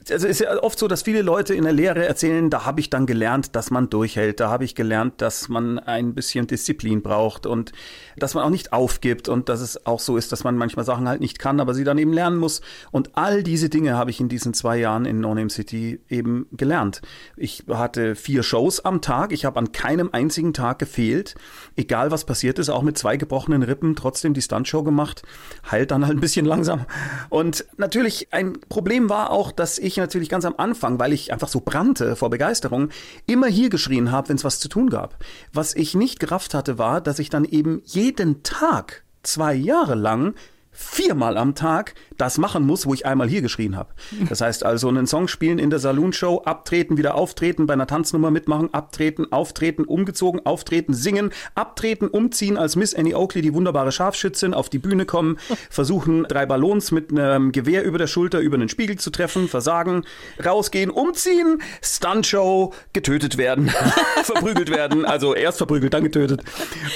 also 0.09 0.27
ist 0.27 0.39
ja 0.39 0.61
oft 0.63 0.79
so, 0.79 0.87
dass 0.87 1.03
viele 1.03 1.21
Leute 1.21 1.53
in 1.53 1.63
der 1.63 1.73
Lehre 1.73 2.05
erzählen, 2.05 2.49
da 2.49 2.65
habe 2.65 2.79
ich 2.79 2.89
dann 2.89 3.05
gelernt, 3.05 3.55
dass 3.55 3.69
man 3.69 3.89
durchhält, 3.89 4.39
da 4.39 4.49
habe 4.49 4.63
ich 4.63 4.73
gelernt, 4.73 5.21
dass 5.21 5.49
man 5.49 5.77
ein 5.77 6.15
bisschen 6.15 6.47
Disziplin 6.47 7.01
braucht 7.01 7.45
und 7.45 7.71
dass 8.17 8.33
man 8.33 8.43
auch 8.43 8.49
nicht 8.49 8.73
aufgibt 8.73 9.29
und 9.29 9.49
dass 9.49 9.61
es 9.61 9.85
auch 9.85 9.99
so 9.99 10.17
ist, 10.17 10.31
dass 10.31 10.43
man 10.43 10.57
manchmal 10.57 10.85
Sachen 10.85 11.07
halt 11.07 11.21
nicht 11.21 11.37
kann, 11.37 11.59
aber 11.59 11.73
sie 11.73 11.83
dann 11.83 11.97
eben 11.97 12.13
lernen 12.13 12.37
muss. 12.37 12.61
Und 12.91 13.15
all 13.15 13.43
diese 13.43 13.69
Dinge 13.69 13.95
habe 13.95 14.09
ich 14.09 14.19
in 14.19 14.29
diesen 14.29 14.53
zwei 14.53 14.77
Jahren 14.77 15.05
in 15.05 15.19
No 15.19 15.35
Name 15.35 15.49
City 15.49 15.99
eben 16.09 16.47
gelernt. 16.51 17.01
Ich 17.35 17.65
hatte 17.69 18.15
vier 18.15 18.43
Shows 18.43 18.79
am 18.83 19.01
Tag, 19.01 19.31
ich 19.31 19.45
habe 19.45 19.59
an 19.59 19.71
keinem 19.71 20.09
einzigen 20.11 20.53
Tag 20.53 20.79
gefehlt, 20.79 21.35
egal 21.75 22.11
was 22.11 22.25
passiert 22.25 22.57
ist, 22.57 22.69
auch 22.69 22.81
mit 22.81 22.97
zwei 22.97 23.17
gebrochenen 23.17 23.61
Rippen 23.61 23.95
trotzdem 23.95 24.33
die 24.33 24.41
Stuntshow 24.41 24.83
gemacht, 24.83 25.21
heilt 25.69 25.91
dann 25.91 26.05
halt 26.05 26.17
ein 26.17 26.21
bisschen 26.21 26.45
langsam. 26.45 26.85
Und 27.29 27.65
natürlich 27.77 28.29
ein 28.31 28.53
Problem 28.69 29.09
war 29.09 29.29
auch, 29.29 29.51
dass 29.51 29.77
ich 29.77 29.90
ich 29.91 29.97
natürlich 29.97 30.29
ganz 30.29 30.45
am 30.45 30.55
Anfang, 30.57 30.99
weil 30.99 31.13
ich 31.13 31.31
einfach 31.31 31.47
so 31.47 31.61
brannte 31.61 32.15
vor 32.15 32.29
Begeisterung, 32.29 32.89
immer 33.27 33.47
hier 33.47 33.69
geschrien 33.69 34.11
habe, 34.11 34.29
wenn 34.29 34.37
es 34.37 34.43
was 34.43 34.59
zu 34.59 34.69
tun 34.69 34.89
gab. 34.89 35.17
Was 35.53 35.75
ich 35.75 35.95
nicht 35.95 36.19
gerafft 36.19 36.53
hatte, 36.53 36.77
war, 36.77 37.01
dass 37.01 37.19
ich 37.19 37.29
dann 37.29 37.45
eben 37.45 37.81
jeden 37.85 38.43
Tag 38.43 39.03
zwei 39.23 39.53
Jahre 39.53 39.95
lang 39.95 40.33
viermal 40.71 41.37
am 41.37 41.53
Tag 41.55 41.93
das 42.17 42.37
machen 42.37 42.65
muss, 42.65 42.85
wo 42.85 42.93
ich 42.93 43.05
einmal 43.05 43.27
hier 43.27 43.41
geschrien 43.41 43.75
habe. 43.75 43.93
Das 44.29 44.41
heißt 44.41 44.63
also 44.63 44.87
einen 44.89 45.07
Song 45.07 45.27
spielen 45.27 45.57
in 45.57 45.71
der 45.71 45.79
Saloon-Show, 45.79 46.43
abtreten, 46.45 46.97
wieder 46.97 47.15
auftreten, 47.15 47.65
bei 47.65 47.73
einer 47.73 47.87
Tanznummer 47.87 48.29
mitmachen, 48.29 48.71
abtreten, 48.73 49.31
auftreten, 49.31 49.85
umgezogen, 49.85 50.45
auftreten, 50.45 50.93
singen, 50.93 51.31
abtreten, 51.55 52.07
umziehen 52.07 52.57
als 52.57 52.75
Miss 52.75 52.93
Annie 52.93 53.17
Oakley, 53.17 53.41
die 53.41 53.53
wunderbare 53.53 53.91
Scharfschützin, 53.91 54.53
auf 54.53 54.69
die 54.69 54.77
Bühne 54.77 55.05
kommen, 55.05 55.39
versuchen 55.71 56.23
drei 56.23 56.45
Ballons 56.45 56.91
mit 56.91 57.11
einem 57.11 57.51
Gewehr 57.51 57.83
über 57.83 57.97
der 57.97 58.07
Schulter 58.07 58.39
über 58.39 58.55
einen 58.55 58.69
Spiegel 58.69 58.97
zu 58.97 59.09
treffen, 59.09 59.47
versagen, 59.47 60.03
rausgehen, 60.45 60.91
umziehen, 60.91 61.61
Stuntshow, 61.81 62.73
getötet 62.93 63.37
werden, 63.37 63.71
verprügelt 64.23 64.69
werden, 64.69 65.05
also 65.05 65.33
erst 65.33 65.57
verprügelt, 65.57 65.93
dann 65.93 66.03
getötet, 66.03 66.43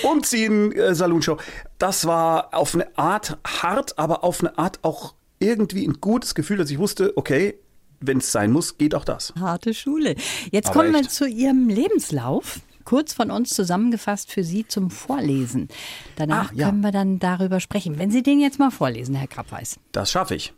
umziehen, 0.04 0.72
äh, 0.72 0.94
Saloon-Show. 0.94 1.38
Das 1.78 2.06
war 2.06 2.54
auf 2.54 2.74
eine 2.74 2.98
Art 2.98 3.38
hart, 3.46 3.98
aber 4.00 4.24
auf 4.24 4.40
eine 4.42 4.58
Art 4.58 4.80
auch 4.84 5.14
irgendwie 5.40 5.86
ein 5.86 6.00
gutes 6.00 6.34
Gefühl, 6.36 6.58
dass 6.58 6.70
ich 6.72 6.80
wusste, 6.80 7.14
okay, 7.18 7.56
wenn 8.00 8.20
es 8.20 8.32
sein 8.32 8.52
muss, 8.52 8.78
geht 8.78 8.96
auch 8.96 9.04
das. 9.06 9.34
Harte 9.40 9.74
Schule. 9.74 10.16
Jetzt 10.52 10.70
Aber 10.70 10.80
kommen 10.82 10.94
wir 10.94 11.02
echt. 11.02 11.12
zu 11.12 11.28
Ihrem 11.28 11.70
Lebenslauf. 11.70 12.60
Kurz 12.84 13.14
von 13.14 13.32
uns 13.32 13.50
zusammengefasst 13.50 14.32
für 14.32 14.44
Sie 14.44 14.68
zum 14.68 14.92
Vorlesen. 14.92 15.70
Danach 16.18 16.52
Ah, 16.52 16.56
ja. 16.56 16.70
können 16.70 16.82
wir 16.82 16.92
dann 16.92 17.18
darüber 17.20 17.60
sprechen. 17.60 17.98
Wenn 17.98 18.12
Sie 18.12 18.22
den 18.22 18.40
jetzt 18.40 18.60
mal 18.60 18.70
vorlesen, 18.70 19.16
Herr 19.16 19.28
Krappweis. 19.28 19.80
Das 19.92 20.12
schaffe 20.12 20.36
ich. 20.36 20.54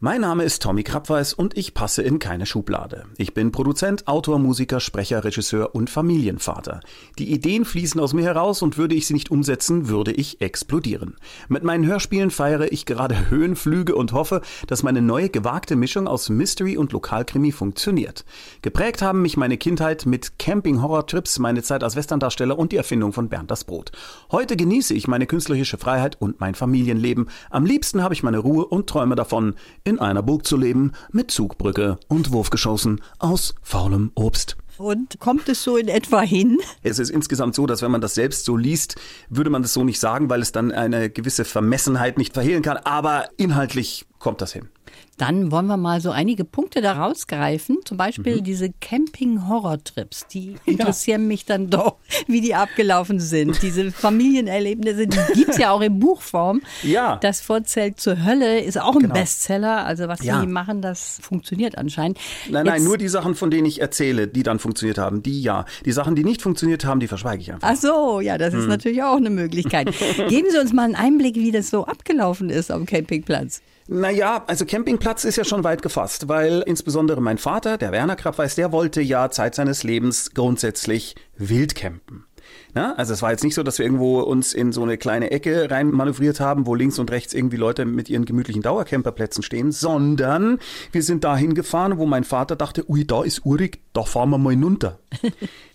Mein 0.00 0.20
Name 0.20 0.44
ist 0.44 0.62
Tommy 0.62 0.84
Krabweis 0.84 1.34
und 1.34 1.56
ich 1.56 1.74
passe 1.74 2.02
in 2.02 2.20
keine 2.20 2.46
Schublade. 2.46 3.06
Ich 3.16 3.34
bin 3.34 3.50
Produzent, 3.50 4.06
Autor, 4.06 4.38
Musiker, 4.38 4.78
Sprecher, 4.78 5.24
Regisseur 5.24 5.74
und 5.74 5.90
Familienvater. 5.90 6.78
Die 7.18 7.32
Ideen 7.32 7.64
fließen 7.64 8.00
aus 8.00 8.14
mir 8.14 8.22
heraus 8.22 8.62
und 8.62 8.78
würde 8.78 8.94
ich 8.94 9.08
sie 9.08 9.14
nicht 9.14 9.32
umsetzen, 9.32 9.88
würde 9.88 10.12
ich 10.12 10.40
explodieren. 10.40 11.16
Mit 11.48 11.64
meinen 11.64 11.84
Hörspielen 11.84 12.30
feiere 12.30 12.70
ich 12.70 12.86
gerade 12.86 13.28
Höhenflüge 13.30 13.96
und 13.96 14.12
hoffe, 14.12 14.40
dass 14.68 14.84
meine 14.84 15.02
neue 15.02 15.30
gewagte 15.30 15.74
Mischung 15.74 16.06
aus 16.06 16.28
Mystery 16.28 16.76
und 16.76 16.92
Lokalkrimi 16.92 17.50
funktioniert. 17.50 18.24
Geprägt 18.62 19.02
haben 19.02 19.20
mich 19.20 19.36
meine 19.36 19.58
Kindheit 19.58 20.06
mit 20.06 20.38
Camping-Horror-Trips, 20.38 21.40
meine 21.40 21.64
Zeit 21.64 21.82
als 21.82 21.96
Westerndarsteller 21.96 22.56
und 22.56 22.70
die 22.70 22.76
Erfindung 22.76 23.12
von 23.12 23.28
Bernd 23.28 23.50
das 23.50 23.64
Brot. 23.64 23.90
Heute 24.30 24.56
genieße 24.56 24.94
ich 24.94 25.08
meine 25.08 25.26
künstlerische 25.26 25.76
Freiheit 25.76 26.20
und 26.20 26.38
mein 26.38 26.54
Familienleben. 26.54 27.28
Am 27.50 27.66
liebsten 27.66 28.04
habe 28.04 28.14
ich 28.14 28.22
meine 28.22 28.38
Ruhe 28.38 28.64
und 28.64 28.88
träume 28.88 29.16
davon, 29.16 29.56
in 29.88 29.98
einer 29.98 30.22
Burg 30.22 30.46
zu 30.46 30.56
leben, 30.56 30.92
mit 31.10 31.30
Zugbrücke 31.30 31.98
und 32.08 32.32
Wurfgeschossen 32.32 33.00
aus 33.18 33.54
faulem 33.62 34.12
Obst. 34.14 34.56
Und 34.78 35.18
kommt 35.18 35.48
es 35.48 35.64
so 35.64 35.76
in 35.76 35.88
etwa 35.88 36.20
hin? 36.20 36.58
Es 36.84 37.00
ist 37.00 37.10
insgesamt 37.10 37.56
so, 37.56 37.66
dass 37.66 37.82
wenn 37.82 37.90
man 37.90 38.00
das 38.00 38.14
selbst 38.14 38.44
so 38.44 38.56
liest, 38.56 38.94
würde 39.28 39.50
man 39.50 39.62
das 39.62 39.72
so 39.72 39.82
nicht 39.82 39.98
sagen, 39.98 40.30
weil 40.30 40.40
es 40.40 40.52
dann 40.52 40.70
eine 40.70 41.10
gewisse 41.10 41.44
Vermessenheit 41.44 42.16
nicht 42.16 42.34
verhehlen 42.34 42.62
kann. 42.62 42.76
Aber 42.76 43.28
inhaltlich 43.36 44.06
kommt 44.20 44.40
das 44.40 44.52
hin. 44.52 44.68
Dann 45.16 45.50
wollen 45.50 45.66
wir 45.66 45.76
mal 45.76 46.00
so 46.00 46.10
einige 46.12 46.44
Punkte 46.44 46.80
da 46.80 46.92
rausgreifen. 46.92 47.78
Zum 47.84 47.96
Beispiel 47.96 48.36
Mhm. 48.36 48.44
diese 48.44 48.70
Camping-Horror-Trips. 48.80 50.26
Die 50.28 50.54
interessieren 50.64 51.26
mich 51.26 51.44
dann 51.44 51.70
doch, 51.70 51.96
wie 52.26 52.40
die 52.40 52.54
abgelaufen 52.54 53.18
sind. 53.20 53.60
Diese 53.62 53.90
Familienerlebnisse, 53.90 55.06
die 55.06 55.18
gibt 55.34 55.50
es 55.50 55.58
ja 55.58 55.70
auch 55.72 55.80
in 55.80 55.98
Buchform. 55.98 56.62
Ja. 56.82 57.16
Das 57.16 57.40
Vorzelt 57.40 57.98
zur 58.00 58.24
Hölle 58.24 58.60
ist 58.60 58.80
auch 58.80 58.94
ein 58.94 59.02
Genau. 59.02 59.14
Bestseller. 59.14 59.84
Also 59.84 60.08
was 60.08 60.22
Ja. 60.24 60.40
die 60.40 60.46
machen, 60.46 60.82
das 60.82 61.18
funktioniert 61.22 61.76
anscheinend. 61.78 62.18
Nein, 62.48 62.64
nein, 62.66 62.76
Jetzt- 62.76 62.84
nur 62.84 62.98
die 62.98 63.08
Sachen, 63.08 63.34
von 63.34 63.50
denen 63.50 63.66
ich 63.66 63.80
erzähle, 63.80 64.28
die 64.28 64.42
dann 64.42 64.58
funktioniert 64.58 64.98
haben, 64.98 65.22
die 65.22 65.42
ja. 65.42 65.64
Die 65.84 65.92
Sachen, 65.92 66.14
die 66.14 66.24
nicht 66.24 66.42
funktioniert 66.42 66.84
haben, 66.84 67.00
die 67.00 67.08
verschweige 67.08 67.42
ich 67.42 67.52
einfach. 67.52 67.68
Ach 67.72 67.76
so, 67.76 68.20
ja, 68.20 68.38
das 68.38 68.54
ist 68.54 68.62
Hm. 68.62 68.68
natürlich 68.68 69.02
auch 69.02 69.16
eine 69.16 69.30
Möglichkeit. 69.30 69.88
Geben 70.28 70.48
Sie 70.50 70.58
uns 70.58 70.72
mal 70.72 70.84
einen 70.84 70.94
Einblick, 70.94 71.34
wie 71.36 71.50
das 71.50 71.70
so 71.70 71.86
abgelaufen 71.86 72.50
ist 72.50 72.70
am 72.70 72.86
Campingplatz. 72.86 73.62
Naja, 73.90 74.44
also 74.46 74.66
Campingplatz 74.66 75.24
ist 75.24 75.36
ja 75.36 75.44
schon 75.44 75.64
weit 75.64 75.80
gefasst, 75.80 76.28
weil 76.28 76.62
insbesondere 76.66 77.22
mein 77.22 77.38
Vater, 77.38 77.78
der 77.78 77.90
Werner 77.90 78.16
Krabweis, 78.16 78.54
der 78.54 78.70
wollte 78.70 79.00
ja 79.00 79.30
Zeit 79.30 79.54
seines 79.54 79.82
Lebens 79.82 80.34
grundsätzlich 80.34 81.16
wild 81.38 81.74
campen. 81.74 82.27
Na, 82.74 82.94
also 82.96 83.14
es 83.14 83.22
war 83.22 83.30
jetzt 83.30 83.44
nicht 83.44 83.54
so, 83.54 83.62
dass 83.62 83.78
wir 83.78 83.86
irgendwo 83.86 84.20
uns 84.20 84.52
in 84.52 84.72
so 84.72 84.82
eine 84.82 84.98
kleine 84.98 85.30
Ecke 85.30 85.70
rein 85.70 85.90
manövriert 85.90 86.38
haben, 86.38 86.66
wo 86.66 86.74
links 86.74 86.98
und 86.98 87.10
rechts 87.10 87.32
irgendwie 87.32 87.56
Leute 87.56 87.84
mit 87.86 88.10
ihren 88.10 88.24
gemütlichen 88.26 88.62
Dauercamperplätzen 88.62 89.42
stehen, 89.42 89.72
sondern 89.72 90.58
wir 90.92 91.02
sind 91.02 91.24
dahin 91.24 91.54
gefahren, 91.54 91.96
wo 91.98 92.04
mein 92.06 92.24
Vater 92.24 92.56
dachte, 92.56 92.88
ui, 92.90 93.06
da 93.06 93.22
ist 93.22 93.46
urig, 93.46 93.80
da 93.94 94.02
fahren 94.04 94.30
wir 94.30 94.38
mal 94.38 94.50
hinunter. 94.50 94.98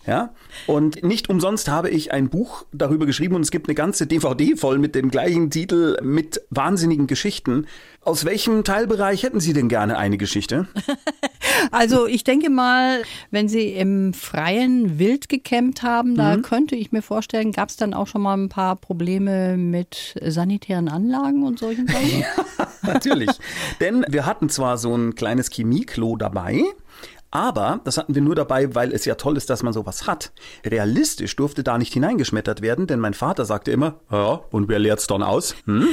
Ja, 0.06 0.34
und 0.66 1.02
nicht 1.02 1.30
umsonst 1.30 1.68
habe 1.70 1.88
ich 1.88 2.12
ein 2.12 2.28
Buch 2.28 2.66
darüber 2.72 3.06
geschrieben 3.06 3.36
und 3.36 3.40
es 3.40 3.50
gibt 3.50 3.68
eine 3.68 3.74
ganze 3.74 4.06
DVD 4.06 4.54
voll 4.54 4.78
mit 4.78 4.94
dem 4.94 5.10
gleichen 5.10 5.48
Titel 5.48 5.96
mit 6.02 6.42
wahnsinnigen 6.50 7.06
Geschichten. 7.06 7.64
Aus 8.02 8.26
welchem 8.26 8.64
Teilbereich 8.64 9.22
hätten 9.22 9.40
Sie 9.40 9.54
denn 9.54 9.70
gerne 9.70 9.96
eine 9.96 10.18
Geschichte? 10.18 10.68
Also 11.70 12.06
ich 12.06 12.24
denke 12.24 12.50
mal, 12.50 13.02
wenn 13.30 13.48
Sie 13.48 13.68
im 13.68 14.12
Freien 14.12 14.98
wild 14.98 15.28
gecampt 15.28 15.82
haben, 15.82 16.12
Mhm. 16.12 16.16
da 16.16 16.36
könnte 16.36 16.74
ich 16.76 16.83
mir 16.92 17.02
vorstellen, 17.02 17.52
gab 17.52 17.68
es 17.68 17.76
dann 17.76 17.94
auch 17.94 18.06
schon 18.06 18.22
mal 18.22 18.36
ein 18.36 18.48
paar 18.48 18.76
Probleme 18.76 19.56
mit 19.56 20.14
sanitären 20.22 20.88
Anlagen 20.88 21.44
und 21.44 21.58
solchen 21.58 21.86
Sachen. 21.86 22.24
Natürlich. 22.82 23.30
Denn 23.80 24.04
wir 24.08 24.26
hatten 24.26 24.48
zwar 24.48 24.78
so 24.78 24.94
ein 24.94 25.14
kleines 25.14 25.50
Chemieklo 25.50 26.16
dabei, 26.16 26.64
aber 27.34 27.80
das 27.82 27.98
hatten 27.98 28.14
wir 28.14 28.22
nur 28.22 28.36
dabei, 28.36 28.76
weil 28.76 28.92
es 28.92 29.04
ja 29.04 29.16
toll 29.16 29.36
ist, 29.36 29.50
dass 29.50 29.64
man 29.64 29.72
sowas 29.72 30.06
hat. 30.06 30.32
Realistisch 30.64 31.34
durfte 31.34 31.64
da 31.64 31.78
nicht 31.78 31.92
hineingeschmettert 31.92 32.62
werden, 32.62 32.86
denn 32.86 33.00
mein 33.00 33.12
Vater 33.12 33.44
sagte 33.44 33.72
immer, 33.72 34.00
ja, 34.10 34.40
und 34.52 34.68
wer 34.68 34.78
leert's 34.78 35.08
dann 35.08 35.24
aus? 35.24 35.56
Hm? 35.64 35.88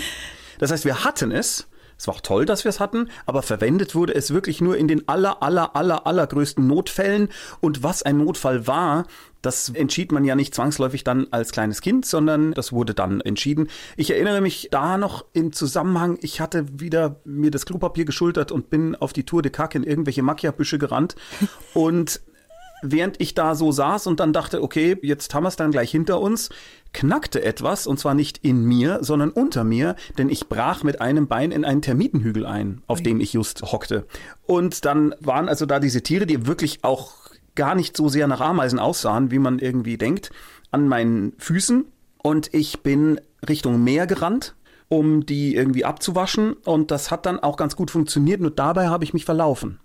Das 0.60 0.72
heißt, 0.72 0.86
wir 0.86 1.04
hatten 1.04 1.32
es. 1.32 1.68
Es 1.98 2.08
war 2.08 2.16
auch 2.16 2.22
toll, 2.22 2.46
dass 2.46 2.64
wir 2.64 2.70
es 2.70 2.80
hatten, 2.80 3.10
aber 3.26 3.42
verwendet 3.42 3.94
wurde 3.94 4.16
es 4.16 4.34
wirklich 4.34 4.62
nur 4.62 4.78
in 4.78 4.88
den 4.88 5.08
aller, 5.08 5.42
aller, 5.44 5.76
aller, 5.76 6.06
allergrößten 6.08 6.66
Notfällen. 6.66 7.30
Und 7.60 7.82
was 7.84 8.04
ein 8.04 8.18
Notfall 8.18 8.66
war, 8.66 9.06
das 9.42 9.70
entschied 9.70 10.12
man 10.12 10.24
ja 10.24 10.36
nicht 10.36 10.54
zwangsläufig 10.54 11.04
dann 11.04 11.28
als 11.32 11.52
kleines 11.52 11.82
Kind, 11.82 12.06
sondern 12.06 12.54
das 12.54 12.72
wurde 12.72 12.94
dann 12.94 13.22
entschieden. 13.22 13.70
Ich 13.98 14.12
erinnere 14.12 14.42
mich 14.42 14.70
da 14.72 14.98
noch 14.98 15.26
im 15.34 15.52
Zusammenhang, 15.52 16.18
ich 16.22 16.42
hatte 16.42 16.66
wieder 16.80 17.22
mir 17.26 17.52
das 17.52 17.66
Klopapier 17.66 18.06
geschultert 18.06 18.52
und 18.52 18.70
bin 18.70 18.96
auf 18.96 19.14
die 19.14 19.24
Tour 19.24 19.42
de 19.42 19.52
Cac 19.52 19.76
in 19.76 19.84
irgendwelche 19.84 20.24
Macchia-Büsche 20.24 20.78
gerannt. 20.78 21.16
Und 21.74 22.22
während 22.82 23.22
ich 23.22 23.34
da 23.34 23.56
so 23.56 23.72
saß 23.72 24.08
und 24.08 24.20
dann 24.20 24.34
dachte, 24.34 24.62
okay, 24.64 24.98
jetzt 25.02 25.34
haben 25.34 25.44
wir 25.44 25.50
es 25.50 25.56
dann 25.56 25.72
gleich 25.72 25.92
hinter 25.92 26.20
uns, 26.20 26.50
knackte 26.94 27.44
etwas, 27.44 27.88
und 27.88 28.00
zwar 28.00 28.14
nicht 28.14 28.40
in 28.40 28.64
mir, 28.66 29.00
sondern 29.02 29.30
unter 29.30 29.64
mir, 29.64 29.96
denn 30.18 30.30
ich 30.30 30.50
brach 30.50 30.84
mit 30.84 31.00
einem 31.00 31.28
Bein 31.28 31.52
in 31.52 31.64
einen 31.64 31.82
Termitenhügel 31.82 32.46
ein, 32.46 32.82
auf 32.88 33.02
dem 33.02 33.20
ich 33.22 33.34
just 33.34 33.62
hockte. 33.62 34.06
Und 34.46 34.86
dann 34.86 35.16
waren 35.20 35.48
also 35.48 35.66
da 35.66 35.80
diese 35.80 36.02
Tiere, 36.02 36.26
die 36.26 36.48
wirklich 36.48 36.84
auch 36.84 37.31
gar 37.56 37.76
nicht 37.76 37.96
so 37.98 38.10
sehr 38.10 38.28
nach 38.28 38.42
Ameisen 38.42 38.80
aussahen, 38.80 39.32
wie 39.32 39.40
man 39.40 39.60
irgendwie 39.60 39.98
denkt, 39.98 40.32
an 40.72 40.88
meinen 40.88 41.34
Füßen. 41.38 41.86
Und 42.18 42.54
ich 42.54 42.82
bin 42.82 43.20
Richtung 43.48 43.84
Meer 43.84 44.08
gerannt, 44.08 44.56
um 44.90 45.26
die 45.26 45.56
irgendwie 45.56 45.86
abzuwaschen. 45.86 46.54
Und 46.54 46.92
das 46.92 47.12
hat 47.12 47.26
dann 47.26 47.40
auch 47.40 47.58
ganz 47.58 47.76
gut 47.76 47.92
funktioniert, 47.92 48.42
nur 48.42 48.52
dabei 48.52 48.88
habe 48.88 49.04
ich 49.04 49.14
mich 49.14 49.26
verlaufen. 49.26 49.80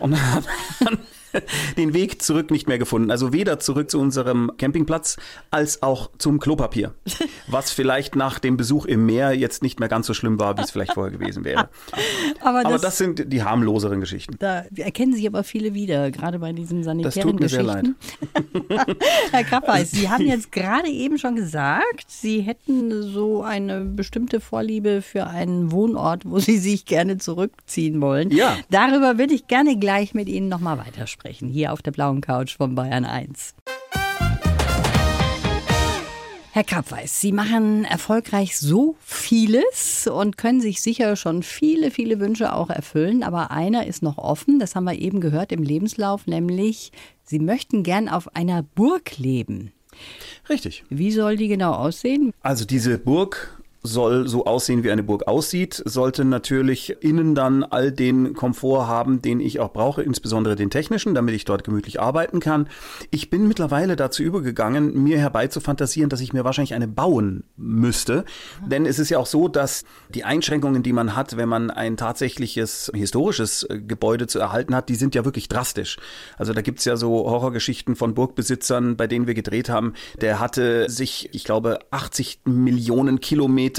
Und 0.00 0.12
dann 0.80 0.98
den 1.76 1.94
Weg 1.94 2.22
zurück 2.22 2.50
nicht 2.50 2.68
mehr 2.68 2.78
gefunden. 2.78 3.10
Also 3.10 3.32
weder 3.32 3.58
zurück 3.58 3.90
zu 3.90 3.98
unserem 3.98 4.52
Campingplatz 4.58 5.16
als 5.50 5.82
auch 5.82 6.10
zum 6.18 6.38
Klopapier. 6.38 6.94
Was 7.48 7.70
vielleicht 7.72 8.16
nach 8.16 8.38
dem 8.38 8.56
Besuch 8.56 8.86
im 8.86 9.06
Meer 9.06 9.32
jetzt 9.32 9.62
nicht 9.62 9.80
mehr 9.80 9.88
ganz 9.88 10.06
so 10.06 10.14
schlimm 10.14 10.38
war, 10.38 10.56
wie 10.58 10.62
es 10.62 10.70
vielleicht 10.70 10.94
vorher 10.94 11.16
gewesen 11.16 11.44
wäre. 11.44 11.68
Aber 12.40 12.60
Aber 12.60 12.72
das, 12.72 12.82
das 12.82 12.98
sind 12.98 13.32
die 13.32 13.42
harmloseren 13.42 14.00
Geschichten. 14.00 14.36
da 14.38 14.64
erkennen 14.76 15.14
sich 15.14 15.26
aber 15.26 15.44
viele 15.44 15.74
wieder, 15.74 16.10
gerade 16.10 16.38
bei 16.38 16.52
diesen 16.52 16.82
sanitären 16.84 17.30
tut 17.30 17.40
mir 17.40 17.48
sehr 17.48 17.64
Geschichten. 17.64 17.96
Herr 19.30 19.44
Krappeis, 19.44 19.90
Sie 19.90 20.08
haben 20.08 20.26
jetzt 20.26 20.52
gerade 20.52 20.88
eben 20.88 21.18
schon 21.18 21.36
gesagt, 21.36 22.06
Sie 22.08 22.40
hätten 22.40 23.02
so 23.02 23.42
eine 23.42 23.80
bestimmte 23.80 24.40
Vorliebe 24.40 25.02
für 25.02 25.26
einen 25.26 25.72
Wohnort, 25.72 26.22
wo 26.24 26.38
Sie 26.38 26.58
sich 26.58 26.84
gerne 26.84 27.18
zurückziehen 27.18 28.00
wollen. 28.00 28.30
Ja. 28.30 28.56
Darüber 28.70 29.18
würde 29.18 29.34
ich 29.34 29.46
gerne 29.46 29.78
gleich 29.78 30.14
mit 30.14 30.28
Ihnen 30.28 30.48
nochmal 30.48 30.78
weitersprechen, 30.78 31.18
hier 31.32 31.72
auf 31.72 31.82
der 31.82 31.90
blauen 31.90 32.20
Couch 32.20 32.56
von 32.56 32.74
Bayern 32.74 33.04
1. 33.04 33.54
Herr 36.52 36.64
Kappweis, 36.64 37.20
Sie 37.20 37.30
machen 37.30 37.84
erfolgreich 37.84 38.58
so 38.58 38.96
vieles 39.04 40.08
und 40.08 40.36
können 40.36 40.60
sich 40.60 40.82
sicher 40.82 41.14
schon 41.14 41.44
viele, 41.44 41.92
viele 41.92 42.18
Wünsche 42.18 42.52
auch 42.52 42.68
erfüllen. 42.68 43.22
Aber 43.22 43.52
einer 43.52 43.86
ist 43.86 44.02
noch 44.02 44.18
offen, 44.18 44.58
das 44.58 44.74
haben 44.74 44.84
wir 44.84 44.98
eben 44.98 45.20
gehört 45.20 45.52
im 45.52 45.62
Lebenslauf, 45.62 46.26
nämlich 46.26 46.90
Sie 47.22 47.38
möchten 47.38 47.84
gern 47.84 48.08
auf 48.08 48.34
einer 48.34 48.62
Burg 48.62 49.18
leben. 49.18 49.72
Richtig. 50.48 50.84
Wie 50.88 51.12
soll 51.12 51.36
die 51.36 51.48
genau 51.48 51.74
aussehen? 51.74 52.32
Also 52.40 52.64
diese 52.64 52.98
Burg 52.98 53.57
soll 53.88 54.28
so 54.28 54.44
aussehen, 54.44 54.84
wie 54.84 54.90
eine 54.90 55.02
Burg 55.02 55.26
aussieht, 55.26 55.82
sollte 55.84 56.24
natürlich 56.24 56.96
innen 57.00 57.34
dann 57.34 57.64
all 57.64 57.90
den 57.90 58.34
Komfort 58.34 58.86
haben, 58.86 59.22
den 59.22 59.40
ich 59.40 59.60
auch 59.60 59.72
brauche, 59.72 60.02
insbesondere 60.02 60.56
den 60.56 60.70
technischen, 60.70 61.14
damit 61.14 61.34
ich 61.34 61.44
dort 61.44 61.64
gemütlich 61.64 62.00
arbeiten 62.00 62.40
kann. 62.40 62.68
Ich 63.10 63.30
bin 63.30 63.48
mittlerweile 63.48 63.96
dazu 63.96 64.22
übergegangen, 64.22 65.02
mir 65.02 65.18
herbeizufantasieren, 65.18 66.10
dass 66.10 66.20
ich 66.20 66.32
mir 66.32 66.44
wahrscheinlich 66.44 66.74
eine 66.74 66.88
bauen 66.88 67.44
müsste. 67.56 68.24
Denn 68.66 68.86
es 68.86 68.98
ist 68.98 69.10
ja 69.10 69.18
auch 69.18 69.26
so, 69.26 69.48
dass 69.48 69.84
die 70.08 70.24
Einschränkungen, 70.24 70.82
die 70.82 70.92
man 70.92 71.16
hat, 71.16 71.36
wenn 71.36 71.48
man 71.48 71.70
ein 71.70 71.96
tatsächliches 71.96 72.90
historisches 72.94 73.64
äh, 73.64 73.80
Gebäude 73.80 74.26
zu 74.26 74.38
erhalten 74.38 74.74
hat, 74.74 74.88
die 74.88 74.94
sind 74.94 75.14
ja 75.14 75.24
wirklich 75.24 75.48
drastisch. 75.48 75.96
Also 76.36 76.52
da 76.52 76.62
gibt's 76.62 76.84
ja 76.84 76.96
so 76.96 77.10
Horrorgeschichten 77.10 77.96
von 77.96 78.14
Burgbesitzern, 78.14 78.96
bei 78.96 79.06
denen 79.06 79.26
wir 79.26 79.34
gedreht 79.34 79.68
haben. 79.68 79.94
Der 80.20 80.40
hatte 80.40 80.88
sich, 80.90 81.30
ich 81.32 81.44
glaube, 81.44 81.78
80 81.90 82.40
Millionen 82.44 83.20
Kilometer 83.20 83.77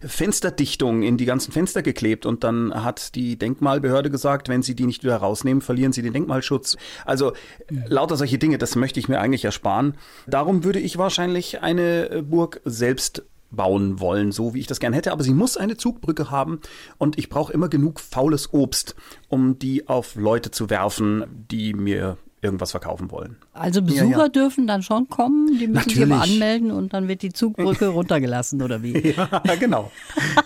Fensterdichtung 0.00 1.02
in 1.02 1.16
die 1.16 1.24
ganzen 1.24 1.52
Fenster 1.52 1.82
geklebt 1.82 2.26
und 2.26 2.44
dann 2.44 2.84
hat 2.84 3.14
die 3.14 3.38
Denkmalbehörde 3.38 4.10
gesagt, 4.10 4.48
wenn 4.48 4.62
sie 4.62 4.74
die 4.74 4.86
nicht 4.86 5.04
wieder 5.04 5.16
rausnehmen, 5.16 5.60
verlieren 5.60 5.92
sie 5.92 6.02
den 6.02 6.12
Denkmalschutz. 6.12 6.76
Also 7.04 7.32
lauter 7.70 8.16
solche 8.16 8.38
Dinge, 8.38 8.58
das 8.58 8.76
möchte 8.76 9.00
ich 9.00 9.08
mir 9.08 9.20
eigentlich 9.20 9.44
ersparen. 9.44 9.96
Darum 10.26 10.64
würde 10.64 10.80
ich 10.80 10.98
wahrscheinlich 10.98 11.62
eine 11.62 12.24
Burg 12.28 12.60
selbst 12.64 13.24
bauen 13.50 14.00
wollen, 14.00 14.32
so 14.32 14.54
wie 14.54 14.60
ich 14.60 14.66
das 14.66 14.80
gern 14.80 14.92
hätte. 14.92 15.12
Aber 15.12 15.22
sie 15.22 15.32
muss 15.32 15.56
eine 15.56 15.76
Zugbrücke 15.76 16.30
haben 16.30 16.60
und 16.98 17.18
ich 17.18 17.28
brauche 17.28 17.52
immer 17.52 17.68
genug 17.68 18.00
faules 18.00 18.52
Obst, 18.52 18.96
um 19.28 19.58
die 19.58 19.88
auf 19.88 20.14
Leute 20.14 20.50
zu 20.50 20.70
werfen, 20.70 21.24
die 21.50 21.74
mir 21.74 22.18
irgendwas 22.42 22.70
verkaufen 22.70 23.10
wollen. 23.10 23.36
Also 23.54 23.82
Besucher 23.82 24.04
Ja, 24.04 24.18
ja. 24.18 24.28
dürfen 24.28 24.66
dann 24.66 24.82
schon 24.82 25.08
kommen, 25.08 25.58
die 25.58 25.66
müssen 25.66 25.88
sich 25.88 26.02
aber 26.02 26.16
Natürlich. 26.16 26.34
anmelden 26.34 26.70
und 26.70 26.92
dann 26.92 27.08
wird 27.08 27.22
die 27.22 27.32
Zugbrücke 27.32 27.88
runtergelassen 27.88 28.62
oder 28.62 28.82
wie? 28.82 29.14
Ja, 29.16 29.26
genau. 29.58 29.90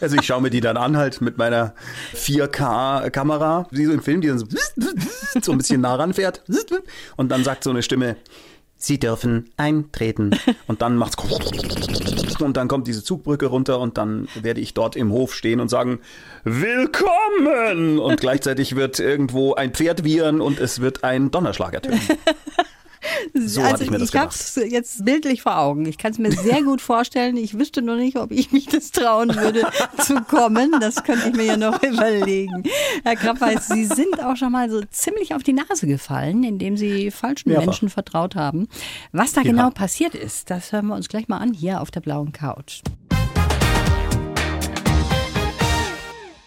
Also 0.01 0.17
ich 0.17 0.25
schaue 0.25 0.41
mir 0.41 0.51
die 0.51 0.61
dann 0.61 0.77
an, 0.77 0.97
halt 0.97 1.21
mit 1.21 1.37
meiner 1.37 1.75
4K-Kamera, 2.15 3.67
wie 3.71 3.85
so 3.85 3.93
im 3.93 4.03
Film, 4.03 4.21
die 4.21 4.29
dann 4.29 4.39
so, 4.39 4.47
so 5.43 5.53
ein 5.53 5.59
bisschen 5.59 5.81
nah 5.81 5.95
ranfährt. 5.97 6.43
Und 7.17 7.31
dann 7.31 7.45
sagt 7.45 7.65
so 7.65 7.71
eine 7.71 7.83
Stimme, 7.83 8.17
Sie 8.83 8.99
dürfen 8.99 9.51
eintreten. 9.57 10.31
Und 10.67 10.83
dann 10.83 10.97
macht's 10.97 11.17
und 12.41 12.57
dann 12.57 12.69
kommt 12.69 12.87
diese 12.87 13.05
Zugbrücke 13.05 13.47
runter 13.47 13.81
und 13.81 13.99
dann 13.99 14.27
werde 14.41 14.63
ich 14.63 14.73
dort 14.73 14.97
im 14.97 15.13
Hof 15.13 15.35
stehen 15.35 15.61
und 15.61 15.69
sagen, 15.69 16.01
Willkommen! 16.45 17.99
Und 17.99 18.19
gleichzeitig 18.19 18.77
wird 18.77 18.99
irgendwo 18.99 19.53
ein 19.53 19.73
Pferd 19.73 20.05
wiehern 20.05 20.41
und 20.41 20.59
es 20.59 20.81
wird 20.81 21.05
ein 21.05 21.31
Donnerschlag 21.31 21.75
ertönen. 21.75 22.01
So 23.35 23.61
also 23.61 23.63
hatte 23.63 23.85
ich 23.85 23.91
mir 23.91 23.99
das 23.99 24.11
ich 24.11 24.17
habe 24.17 24.31
es 24.31 24.57
jetzt 24.69 25.05
bildlich 25.05 25.43
vor 25.43 25.59
Augen. 25.59 25.87
Ich 25.87 25.99
kann 25.99 26.13
es 26.13 26.19
mir 26.19 26.33
sehr 26.33 26.63
gut 26.63 26.81
vorstellen. 26.81 27.37
Ich 27.37 27.59
wüsste 27.59 27.83
nur 27.83 27.97
nicht, 27.97 28.17
ob 28.17 28.31
ich 28.31 28.53
mich 28.53 28.67
das 28.67 28.91
trauen 28.91 29.35
würde 29.37 29.67
zu 30.03 30.21
kommen. 30.23 30.73
Das 30.81 31.03
könnte 31.05 31.29
ich 31.29 31.35
mir 31.37 31.45
ja 31.45 31.57
noch 31.57 31.83
überlegen. 31.83 32.65
Herr 33.05 33.17
Krappeis, 33.17 33.69
Sie 33.69 33.85
sind 33.85 34.23
auch 34.25 34.37
schon 34.37 34.53
mal 34.53 34.71
so 34.71 34.81
ziemlich 34.91 35.35
auf 35.35 35.43
die 35.43 35.53
Nase 35.53 35.87
gefallen, 35.87 36.43
indem 36.45 36.77
Sie 36.77 37.11
falschen 37.11 37.51
Mehrfach. 37.51 37.67
Menschen 37.67 37.89
vertraut 37.89 38.35
haben. 38.35 38.69
Was 39.13 39.33
da 39.33 39.43
Ja. 39.43 39.51
genau 39.51 39.71
passiert 39.71 40.15
ist, 40.15 40.51
das 40.51 40.73
hören 40.73 40.87
wir 40.87 40.95
uns 40.95 41.09
gleich 41.09 41.29
mal 41.29 41.39
an 41.39 41.53
hier 41.53 41.81
auf 41.81 41.91
der 41.91 42.01
blauen 42.01 42.33
Couch. 42.33 42.83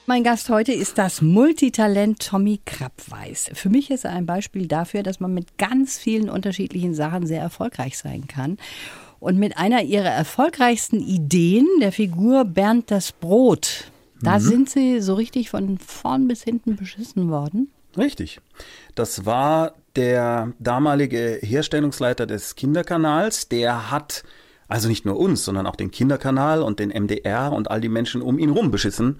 Mein 0.06 0.26
Gast 0.26 0.50
heute 0.50 0.74
ist 0.74 0.98
das 0.98 1.22
Multitalent 1.22 2.20
Tommy 2.28 2.60
Krabweis. 2.66 3.50
Für 3.54 3.70
mich 3.70 3.90
ist 3.90 4.04
er 4.04 4.12
ein 4.12 4.26
Beispiel 4.26 4.68
dafür, 4.68 5.02
dass 5.02 5.22
man 5.22 5.34
mit 5.34 5.58
ganz 5.58 5.98
vielen 5.98 6.30
unterschiedlichen 6.30 6.94
Sachen 6.94 7.26
sehr 7.26 7.42
erfolgreich 7.42 7.98
sein 7.98 8.28
kann. 8.28 8.58
Und 9.22 9.40
mit 9.40 9.58
einer 9.58 9.82
ihrer 9.82 10.10
erfolgreichsten 10.10 11.00
Ideen, 11.00 11.66
der 11.80 11.94
Figur 11.94 12.44
Bernd 12.44 12.92
das 12.92 13.14
Brot, 13.14 13.86
da 14.22 14.42
sind 14.42 14.70
sie 14.70 15.00
so 15.00 15.14
richtig 15.14 15.50
von 15.50 15.78
vorn 15.78 16.28
bis 16.28 16.44
hinten 16.44 16.76
beschissen 16.76 17.30
worden. 17.30 17.72
Richtig. 17.98 18.42
Das 18.96 19.26
war 19.26 19.74
der 19.96 20.52
damalige 20.60 21.40
Herstellungsleiter 21.42 22.26
des 22.26 22.56
Kinderkanals. 22.56 23.48
Der 23.48 23.90
hat 23.90 24.26
also 24.68 24.90
nicht 24.90 25.06
nur 25.06 25.18
uns, 25.18 25.46
sondern 25.46 25.68
auch 25.68 25.76
den 25.76 25.92
Kinderkanal 25.92 26.62
und 26.62 26.80
den 26.80 26.90
MDR 26.90 27.54
und 27.54 27.72
all 27.72 27.80
die 27.80 27.90
Menschen 27.90 28.22
um 28.22 28.40
ihn 28.40 28.50
rum 28.50 28.72
beschissen. 28.72 29.20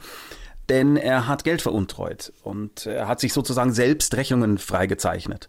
Denn 0.70 0.96
er 0.96 1.28
hat 1.28 1.44
Geld 1.44 1.62
veruntreut 1.62 2.32
und 2.42 2.86
er 2.86 3.08
hat 3.08 3.20
sich 3.20 3.34
sozusagen 3.34 3.74
selbst 3.74 4.16
Rechnungen 4.16 4.58
freigezeichnet. 4.58 5.48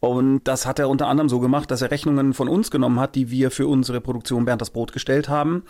Und 0.00 0.44
das 0.44 0.66
hat 0.66 0.78
er 0.78 0.90
unter 0.90 1.08
anderem 1.08 1.30
so 1.30 1.40
gemacht, 1.40 1.70
dass 1.70 1.80
er 1.80 1.90
Rechnungen 1.90 2.34
von 2.34 2.48
uns 2.48 2.70
genommen 2.70 3.00
hat, 3.00 3.14
die 3.14 3.30
wir 3.30 3.50
für 3.50 3.66
unsere 3.66 4.02
Produktion 4.02 4.44
Bernd 4.44 4.60
das 4.60 4.70
Brot 4.70 4.92
gestellt 4.92 5.30
haben. 5.30 5.64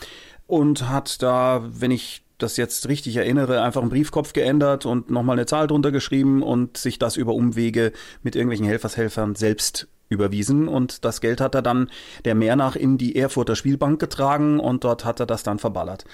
Und 0.48 0.88
hat 0.88 1.22
da, 1.22 1.62
wenn 1.68 1.92
ich 1.92 2.24
das 2.38 2.56
jetzt 2.56 2.88
richtig 2.88 3.16
erinnere, 3.16 3.62
einfach 3.62 3.80
einen 3.80 3.90
Briefkopf 3.90 4.32
geändert 4.32 4.86
und 4.86 5.08
nochmal 5.08 5.36
eine 5.36 5.46
Zahl 5.46 5.68
drunter 5.68 5.92
geschrieben 5.92 6.42
und 6.42 6.76
sich 6.76 6.98
das 6.98 7.16
über 7.16 7.32
Umwege 7.32 7.92
mit 8.22 8.34
irgendwelchen 8.34 8.66
Helfershelfern 8.66 9.36
selbst 9.36 9.86
überwiesen 10.08 10.68
und 10.68 11.04
das 11.04 11.20
Geld 11.20 11.40
hat 11.40 11.54
er 11.54 11.62
dann 11.62 11.90
der 12.24 12.34
Mehr 12.34 12.56
nach 12.56 12.76
in 12.76 12.98
die 12.98 13.16
Erfurter 13.16 13.56
Spielbank 13.56 14.00
getragen 14.00 14.60
und 14.60 14.84
dort 14.84 15.04
hat 15.04 15.20
er 15.20 15.26
das 15.26 15.42
dann 15.42 15.58
verballert. 15.58 16.04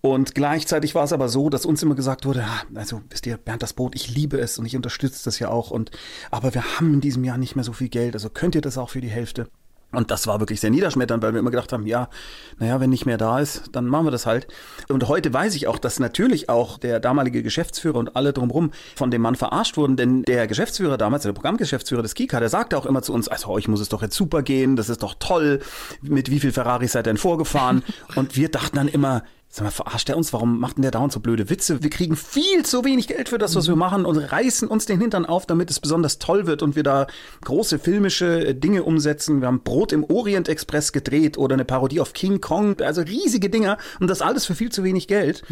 Und 0.00 0.34
gleichzeitig 0.34 0.94
war 0.94 1.04
es 1.04 1.12
aber 1.12 1.28
so, 1.28 1.50
dass 1.50 1.66
uns 1.66 1.82
immer 1.82 1.94
gesagt 1.94 2.26
wurde, 2.26 2.44
"Ah, 2.44 2.62
also 2.74 3.02
wisst 3.10 3.26
ihr, 3.26 3.36
Bernd 3.36 3.62
das 3.62 3.72
Brot, 3.74 3.94
ich 3.94 4.14
liebe 4.14 4.38
es 4.38 4.58
und 4.58 4.66
ich 4.66 4.76
unterstütze 4.76 5.24
das 5.24 5.38
ja 5.38 5.48
auch 5.48 5.70
und 5.70 5.90
aber 6.30 6.54
wir 6.54 6.62
haben 6.78 6.94
in 6.94 7.00
diesem 7.00 7.24
Jahr 7.24 7.38
nicht 7.38 7.54
mehr 7.54 7.64
so 7.64 7.72
viel 7.72 7.88
Geld, 7.88 8.14
also 8.14 8.30
könnt 8.30 8.54
ihr 8.54 8.60
das 8.60 8.78
auch 8.78 8.90
für 8.90 9.00
die 9.00 9.08
Hälfte? 9.08 9.48
Und 9.90 10.10
das 10.10 10.26
war 10.26 10.38
wirklich 10.38 10.60
sehr 10.60 10.70
niederschmetternd, 10.70 11.22
weil 11.22 11.32
wir 11.32 11.40
immer 11.40 11.50
gedacht 11.50 11.72
haben, 11.72 11.86
ja, 11.86 12.10
naja, 12.58 12.78
wenn 12.78 12.90
nicht 12.90 13.06
mehr 13.06 13.16
da 13.16 13.40
ist, 13.40 13.70
dann 13.72 13.86
machen 13.86 14.06
wir 14.06 14.10
das 14.10 14.26
halt. 14.26 14.46
Und 14.88 15.08
heute 15.08 15.32
weiß 15.32 15.54
ich 15.54 15.66
auch, 15.66 15.78
dass 15.78 15.98
natürlich 15.98 16.50
auch 16.50 16.76
der 16.76 17.00
damalige 17.00 17.42
Geschäftsführer 17.42 17.98
und 17.98 18.14
alle 18.14 18.34
drumherum 18.34 18.72
von 18.96 19.10
dem 19.10 19.22
Mann 19.22 19.34
verarscht 19.34 19.78
wurden, 19.78 19.96
denn 19.96 20.24
der 20.24 20.46
Geschäftsführer 20.46 20.98
damals, 20.98 21.22
der 21.22 21.32
Programmgeschäftsführer 21.32 22.02
des 22.02 22.14
Kika, 22.14 22.38
der 22.38 22.50
sagte 22.50 22.76
auch 22.76 22.84
immer 22.84 23.00
zu 23.00 23.14
uns, 23.14 23.28
also 23.28 23.48
euch 23.48 23.66
muss 23.66 23.80
es 23.80 23.88
doch 23.88 24.02
jetzt 24.02 24.14
super 24.14 24.42
gehen, 24.42 24.76
das 24.76 24.90
ist 24.90 25.02
doch 25.02 25.14
toll, 25.18 25.60
mit 26.02 26.30
wie 26.30 26.40
viel 26.40 26.52
Ferraris 26.52 26.92
seid 26.92 27.06
ihr 27.06 27.10
denn 27.10 27.16
vorgefahren? 27.16 27.82
Und 28.14 28.36
wir 28.36 28.50
dachten 28.50 28.76
dann 28.76 28.88
immer, 28.88 29.22
Sag 29.50 29.64
mal, 29.64 29.70
verarscht 29.70 30.10
er 30.10 30.16
uns? 30.18 30.32
Warum 30.34 30.60
macht 30.60 30.76
denn 30.76 30.82
der 30.82 30.90
dauernd 30.90 31.10
so 31.10 31.20
blöde 31.20 31.48
Witze? 31.48 31.82
Wir 31.82 31.88
kriegen 31.88 32.16
viel 32.16 32.66
zu 32.66 32.84
wenig 32.84 33.08
Geld 33.08 33.30
für 33.30 33.38
das, 33.38 33.56
was 33.56 33.66
wir 33.66 33.76
machen 33.76 34.04
und 34.04 34.18
reißen 34.18 34.68
uns 34.68 34.84
den 34.84 35.00
Hintern 35.00 35.24
auf, 35.24 35.46
damit 35.46 35.70
es 35.70 35.80
besonders 35.80 36.18
toll 36.18 36.46
wird 36.46 36.62
und 36.62 36.76
wir 36.76 36.82
da 36.82 37.06
große 37.44 37.78
filmische 37.78 38.48
äh, 38.48 38.54
Dinge 38.54 38.82
umsetzen. 38.82 39.40
Wir 39.40 39.48
haben 39.48 39.62
Brot 39.62 39.92
im 39.92 40.04
Orient 40.04 40.50
Express 40.50 40.92
gedreht 40.92 41.38
oder 41.38 41.54
eine 41.54 41.64
Parodie 41.64 42.00
auf 42.00 42.12
King 42.12 42.42
Kong, 42.42 42.80
also 42.82 43.00
riesige 43.00 43.48
Dinger 43.48 43.78
und 44.00 44.08
das 44.08 44.20
alles 44.20 44.44
für 44.44 44.54
viel 44.54 44.70
zu 44.70 44.84
wenig 44.84 45.08
Geld. 45.08 45.42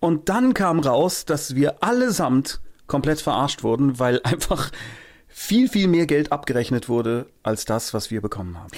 Und 0.00 0.28
dann 0.28 0.52
kam 0.52 0.80
raus, 0.80 1.24
dass 1.24 1.54
wir 1.54 1.82
allesamt 1.82 2.60
komplett 2.88 3.20
verarscht 3.20 3.62
wurden, 3.62 4.00
weil 4.00 4.20
einfach 4.24 4.72
viel, 5.28 5.68
viel 5.68 5.86
mehr 5.86 6.06
Geld 6.06 6.32
abgerechnet 6.32 6.88
wurde 6.88 7.26
als 7.44 7.64
das, 7.64 7.94
was 7.94 8.10
wir 8.10 8.20
bekommen 8.20 8.58
haben. 8.58 8.72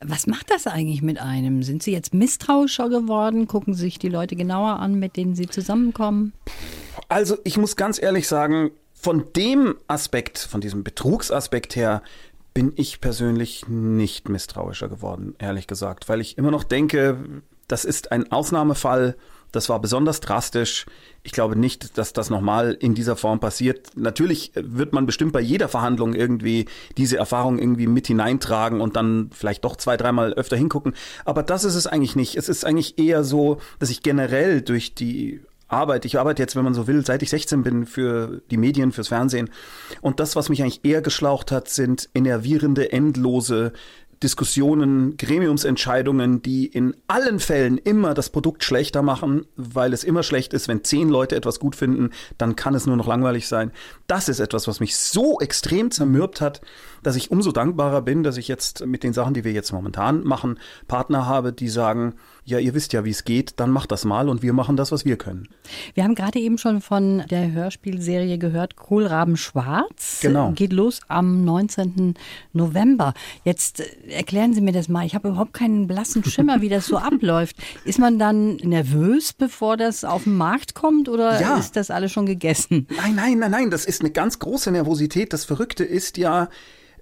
Was 0.00 0.26
macht 0.26 0.50
das 0.50 0.66
eigentlich 0.66 1.02
mit 1.02 1.20
einem? 1.20 1.62
Sind 1.62 1.82
Sie 1.82 1.92
jetzt 1.92 2.14
misstrauischer 2.14 2.88
geworden? 2.88 3.48
Gucken 3.48 3.74
sich 3.74 3.98
die 3.98 4.08
Leute 4.08 4.36
genauer 4.36 4.78
an, 4.78 4.98
mit 4.98 5.16
denen 5.16 5.34
Sie 5.34 5.48
zusammenkommen? 5.48 6.32
Also 7.08 7.36
ich 7.44 7.56
muss 7.56 7.74
ganz 7.74 8.00
ehrlich 8.00 8.28
sagen, 8.28 8.70
von 8.92 9.32
dem 9.34 9.76
Aspekt, 9.88 10.38
von 10.38 10.60
diesem 10.60 10.84
Betrugsaspekt 10.84 11.76
her, 11.76 12.02
bin 12.54 12.72
ich 12.76 13.00
persönlich 13.00 13.68
nicht 13.68 14.28
misstrauischer 14.28 14.88
geworden, 14.88 15.34
ehrlich 15.38 15.66
gesagt, 15.66 16.08
weil 16.08 16.20
ich 16.20 16.38
immer 16.38 16.50
noch 16.50 16.64
denke, 16.64 17.42
das 17.68 17.84
ist 17.84 18.10
ein 18.10 18.32
Ausnahmefall 18.32 19.16
Das 19.52 19.68
war 19.68 19.80
besonders 19.80 20.20
drastisch. 20.20 20.86
Ich 21.22 21.32
glaube 21.32 21.56
nicht, 21.56 21.96
dass 21.98 22.12
das 22.12 22.30
nochmal 22.30 22.76
in 22.78 22.94
dieser 22.94 23.16
Form 23.16 23.40
passiert. 23.40 23.90
Natürlich 23.96 24.52
wird 24.54 24.92
man 24.92 25.06
bestimmt 25.06 25.32
bei 25.32 25.40
jeder 25.40 25.68
Verhandlung 25.68 26.14
irgendwie 26.14 26.66
diese 26.96 27.16
Erfahrung 27.16 27.58
irgendwie 27.58 27.86
mit 27.86 28.06
hineintragen 28.06 28.80
und 28.80 28.96
dann 28.96 29.30
vielleicht 29.32 29.64
doch 29.64 29.76
zwei, 29.76 29.96
dreimal 29.96 30.34
öfter 30.34 30.56
hingucken. 30.56 30.94
Aber 31.24 31.42
das 31.42 31.64
ist 31.64 31.74
es 31.74 31.86
eigentlich 31.86 32.16
nicht. 32.16 32.36
Es 32.36 32.48
ist 32.48 32.64
eigentlich 32.64 32.98
eher 32.98 33.24
so, 33.24 33.58
dass 33.78 33.90
ich 33.90 34.02
generell 34.02 34.62
durch 34.62 34.94
die 34.94 35.40
Arbeit. 35.68 36.04
Ich 36.06 36.18
arbeite 36.18 36.42
jetzt, 36.42 36.56
wenn 36.56 36.64
man 36.64 36.74
so 36.74 36.86
will, 36.86 37.04
seit 37.04 37.22
ich 37.22 37.30
16 37.30 37.62
bin 37.62 37.86
für 37.86 38.40
die 38.50 38.56
Medien, 38.56 38.92
fürs 38.92 39.08
Fernsehen. 39.08 39.50
Und 40.00 40.18
das, 40.18 40.34
was 40.34 40.48
mich 40.48 40.62
eigentlich 40.62 40.84
eher 40.84 41.02
geschlaucht 41.02 41.52
hat, 41.52 41.68
sind 41.68 42.08
innervierende, 42.14 42.90
endlose 42.90 43.72
Diskussionen, 44.22 45.16
Gremiumsentscheidungen, 45.16 46.42
die 46.42 46.66
in 46.66 46.94
allen 47.06 47.38
Fällen 47.40 47.78
immer 47.78 48.14
das 48.14 48.30
Produkt 48.30 48.64
schlechter 48.64 49.02
machen, 49.02 49.46
weil 49.56 49.92
es 49.92 50.04
immer 50.04 50.22
schlecht 50.22 50.52
ist, 50.52 50.68
wenn 50.68 50.84
zehn 50.84 51.08
Leute 51.08 51.36
etwas 51.36 51.60
gut 51.60 51.76
finden, 51.76 52.10
dann 52.36 52.56
kann 52.56 52.74
es 52.74 52.86
nur 52.86 52.96
noch 52.96 53.06
langweilig 53.06 53.46
sein. 53.46 53.70
Das 54.06 54.28
ist 54.28 54.40
etwas, 54.40 54.66
was 54.66 54.80
mich 54.80 54.96
so 54.96 55.38
extrem 55.40 55.90
zermürbt 55.90 56.40
hat, 56.40 56.60
dass 57.02 57.16
ich 57.16 57.30
umso 57.30 57.52
dankbarer 57.52 58.02
bin, 58.02 58.22
dass 58.22 58.36
ich 58.36 58.48
jetzt 58.48 58.84
mit 58.84 59.02
den 59.02 59.12
Sachen, 59.12 59.34
die 59.34 59.44
wir 59.44 59.52
jetzt 59.52 59.72
momentan 59.72 60.24
machen, 60.24 60.58
Partner 60.88 61.26
habe, 61.26 61.52
die 61.52 61.68
sagen, 61.68 62.14
ja, 62.48 62.58
ihr 62.58 62.72
wisst 62.74 62.92
ja, 62.94 63.04
wie 63.04 63.10
es 63.10 63.24
geht, 63.24 63.54
dann 63.60 63.70
macht 63.70 63.92
das 63.92 64.04
mal 64.06 64.28
und 64.30 64.42
wir 64.42 64.52
machen 64.54 64.76
das, 64.76 64.90
was 64.90 65.04
wir 65.04 65.16
können. 65.18 65.48
Wir 65.94 66.04
haben 66.04 66.14
gerade 66.14 66.38
eben 66.38 66.56
schon 66.56 66.80
von 66.80 67.22
der 67.30 67.52
Hörspielserie 67.52 68.38
gehört, 68.38 68.76
Kohlraben 68.76 69.36
Schwarz. 69.36 70.20
Genau. 70.22 70.52
Geht 70.52 70.72
los 70.72 71.00
am 71.08 71.44
19. 71.44 72.14
November. 72.54 73.12
Jetzt 73.44 73.80
äh, 73.80 73.84
erklären 74.10 74.54
Sie 74.54 74.62
mir 74.62 74.72
das 74.72 74.88
mal. 74.88 75.04
Ich 75.04 75.14
habe 75.14 75.28
überhaupt 75.28 75.52
keinen 75.52 75.86
blassen 75.86 76.24
Schimmer, 76.24 76.62
wie 76.62 76.70
das 76.70 76.86
so 76.86 76.96
abläuft. 76.98 77.56
Ist 77.84 77.98
man 77.98 78.18
dann 78.18 78.56
nervös, 78.56 79.32
bevor 79.34 79.76
das 79.76 80.04
auf 80.04 80.24
den 80.24 80.36
Markt 80.36 80.74
kommt 80.74 81.08
oder 81.08 81.40
Ja. 81.40 81.58
ist 81.58 81.76
das 81.76 81.90
alles 81.90 82.12
schon 82.12 82.24
gegessen? 82.26 82.86
Nein, 82.96 83.14
nein, 83.14 83.38
nein, 83.38 83.50
nein, 83.50 83.70
das 83.70 83.84
ist 83.84 84.00
eine 84.00 84.10
ganz 84.10 84.38
große 84.38 84.70
Nervosität. 84.70 85.32
Das 85.34 85.44
Verrückte 85.44 85.84
ist 85.84 86.16
ja, 86.16 86.48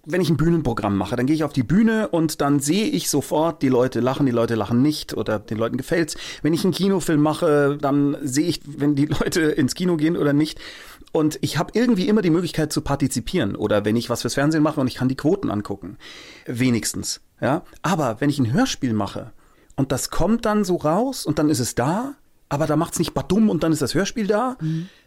wenn 0.06 0.20
ich 0.20 0.30
ein 0.30 0.36
Bühnenprogramm 0.36 0.96
mache, 0.96 1.16
dann 1.16 1.26
gehe 1.26 1.34
ich 1.34 1.44
auf 1.44 1.52
die 1.52 1.64
Bühne 1.64 2.08
und 2.08 2.40
dann 2.40 2.60
sehe 2.60 2.86
ich 2.86 3.10
sofort, 3.10 3.60
die 3.60 3.68
Leute 3.68 4.00
lachen, 4.00 4.24
die 4.24 4.32
Leute 4.32 4.54
lachen 4.54 4.80
nicht 4.80 5.14
oder 5.14 5.40
den 5.40 5.58
Leuten 5.58 5.76
gefällt's. 5.76 6.16
Wenn 6.42 6.54
ich 6.54 6.64
einen 6.64 6.72
Kinofilm 6.72 7.20
mache, 7.20 7.76
dann 7.80 8.16
sehe 8.22 8.46
ich, 8.46 8.60
wenn 8.64 8.94
die 8.94 9.06
Leute 9.20 9.42
ins 9.42 9.74
Kino 9.74 9.96
gehen 9.96 10.16
oder 10.16 10.32
nicht. 10.32 10.60
Und 11.12 11.38
ich 11.40 11.58
habe 11.58 11.72
irgendwie 11.74 12.08
immer 12.08 12.22
die 12.22 12.30
Möglichkeit 12.30 12.72
zu 12.72 12.82
partizipieren 12.82 13.56
oder 13.56 13.84
wenn 13.84 13.96
ich 13.96 14.08
was 14.08 14.22
fürs 14.22 14.34
Fernsehen 14.34 14.62
mache 14.62 14.80
und 14.80 14.86
ich 14.86 14.94
kann 14.94 15.08
die 15.08 15.16
Quoten 15.16 15.50
angucken. 15.50 15.98
Wenigstens, 16.46 17.20
ja. 17.40 17.62
Aber 17.82 18.20
wenn 18.20 18.30
ich 18.30 18.38
ein 18.38 18.52
Hörspiel 18.52 18.92
mache 18.92 19.32
und 19.74 19.92
das 19.92 20.10
kommt 20.10 20.44
dann 20.44 20.64
so 20.64 20.76
raus 20.76 21.26
und 21.26 21.38
dann 21.38 21.50
ist 21.50 21.60
es 21.60 21.74
da, 21.74 22.14
aber 22.48 22.66
da 22.66 22.76
macht's 22.76 22.98
nicht 22.98 23.14
badum 23.14 23.50
und 23.50 23.62
dann 23.62 23.72
ist 23.72 23.82
das 23.82 23.94
Hörspiel 23.94 24.26
da, 24.26 24.56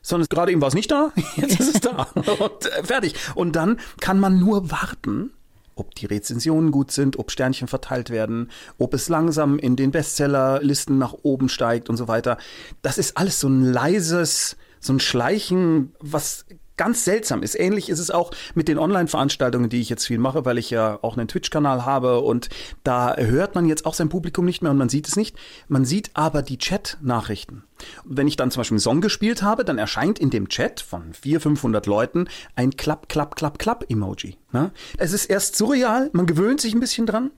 sondern 0.02 0.28
gerade 0.30 0.52
eben 0.52 0.62
war 0.62 0.68
es 0.68 0.74
nicht 0.74 0.92
da, 0.92 1.12
jetzt 1.36 1.60
ist 1.60 1.76
es 1.76 1.82
da 1.82 2.08
und 2.14 2.66
äh, 2.66 2.84
fertig. 2.84 3.16
Und 3.36 3.56
dann 3.56 3.80
kann 4.00 4.20
man 4.20 4.40
nur 4.40 4.72
warten, 4.72 5.32
ob 5.76 5.96
die 5.96 6.06
Rezensionen 6.06 6.72
gut 6.72 6.92
sind, 6.92 7.18
ob 7.18 7.32
Sternchen 7.32 7.68
verteilt 7.68 8.10
werden, 8.10 8.50
ob 8.78 8.94
es 8.94 9.10
langsam 9.10 9.58
in 9.58 9.76
den 9.76 9.92
Bestsellerlisten 9.92 10.98
nach 10.98 11.14
oben 11.24 11.50
steigt 11.50 11.90
und 11.90 11.98
so 11.98 12.08
weiter. 12.08 12.38
Das 12.82 12.98
ist 12.98 13.18
alles 13.18 13.40
so 13.40 13.48
ein 13.48 13.64
leises, 13.64 14.58
so 14.80 14.94
ein 14.94 15.00
Schleichen, 15.00 15.94
was 16.00 16.46
ganz 16.80 17.04
seltsam 17.04 17.44
ist. 17.44 17.60
Ähnlich 17.60 17.90
ist 17.90 18.00
es 18.00 18.10
auch 18.10 18.32
mit 18.56 18.70
den 18.70 18.80
Online-Veranstaltungen, 18.80 19.70
die 19.70 19.82
ich 19.82 19.90
jetzt 19.90 20.08
viel 20.08 20.18
mache, 20.18 20.46
weil 20.46 20.58
ich 20.58 20.70
ja 20.70 20.98
auch 21.02 21.18
einen 21.18 21.28
Twitch-Kanal 21.28 21.86
habe 21.86 22.22
und 22.22 22.48
da 22.86 23.18
hört 23.18 23.54
man 23.54 23.66
jetzt 23.66 23.86
auch 23.86 23.94
sein 23.94 24.08
Publikum 24.08 24.46
nicht 24.46 24.62
mehr 24.62 24.72
und 24.72 24.78
man 24.78 24.88
sieht 24.88 25.06
es 25.06 25.18
nicht. 25.18 25.36
Man 25.68 25.84
sieht 25.84 26.12
aber 26.14 26.42
die 26.42 26.58
Chat-Nachrichten. 26.58 27.64
Wenn 28.06 28.30
ich 28.30 28.38
dann 28.38 28.50
zum 28.50 28.62
Beispiel 28.62 28.76
einen 28.76 28.80
Song 28.80 29.02
gespielt 29.02 29.44
habe, 29.44 29.66
dann 29.66 29.78
erscheint 29.78 30.20
in 30.20 30.30
dem 30.30 30.48
Chat 30.48 30.80
von 30.80 31.14
400, 31.14 31.44
500 31.44 31.86
Leuten 31.86 32.30
ein 32.56 32.78
Klapp, 32.78 33.10
Klapp, 33.10 33.36
Klapp, 33.36 33.60
Klapp-Emoji. 33.60 34.38
Ne? 34.54 34.72
Es 34.98 35.12
ist 35.12 35.26
erst 35.26 35.58
surreal, 35.58 36.10
man 36.14 36.28
gewöhnt 36.28 36.62
sich 36.62 36.74
ein 36.74 36.80
bisschen 36.80 37.06
dran. 37.06 37.32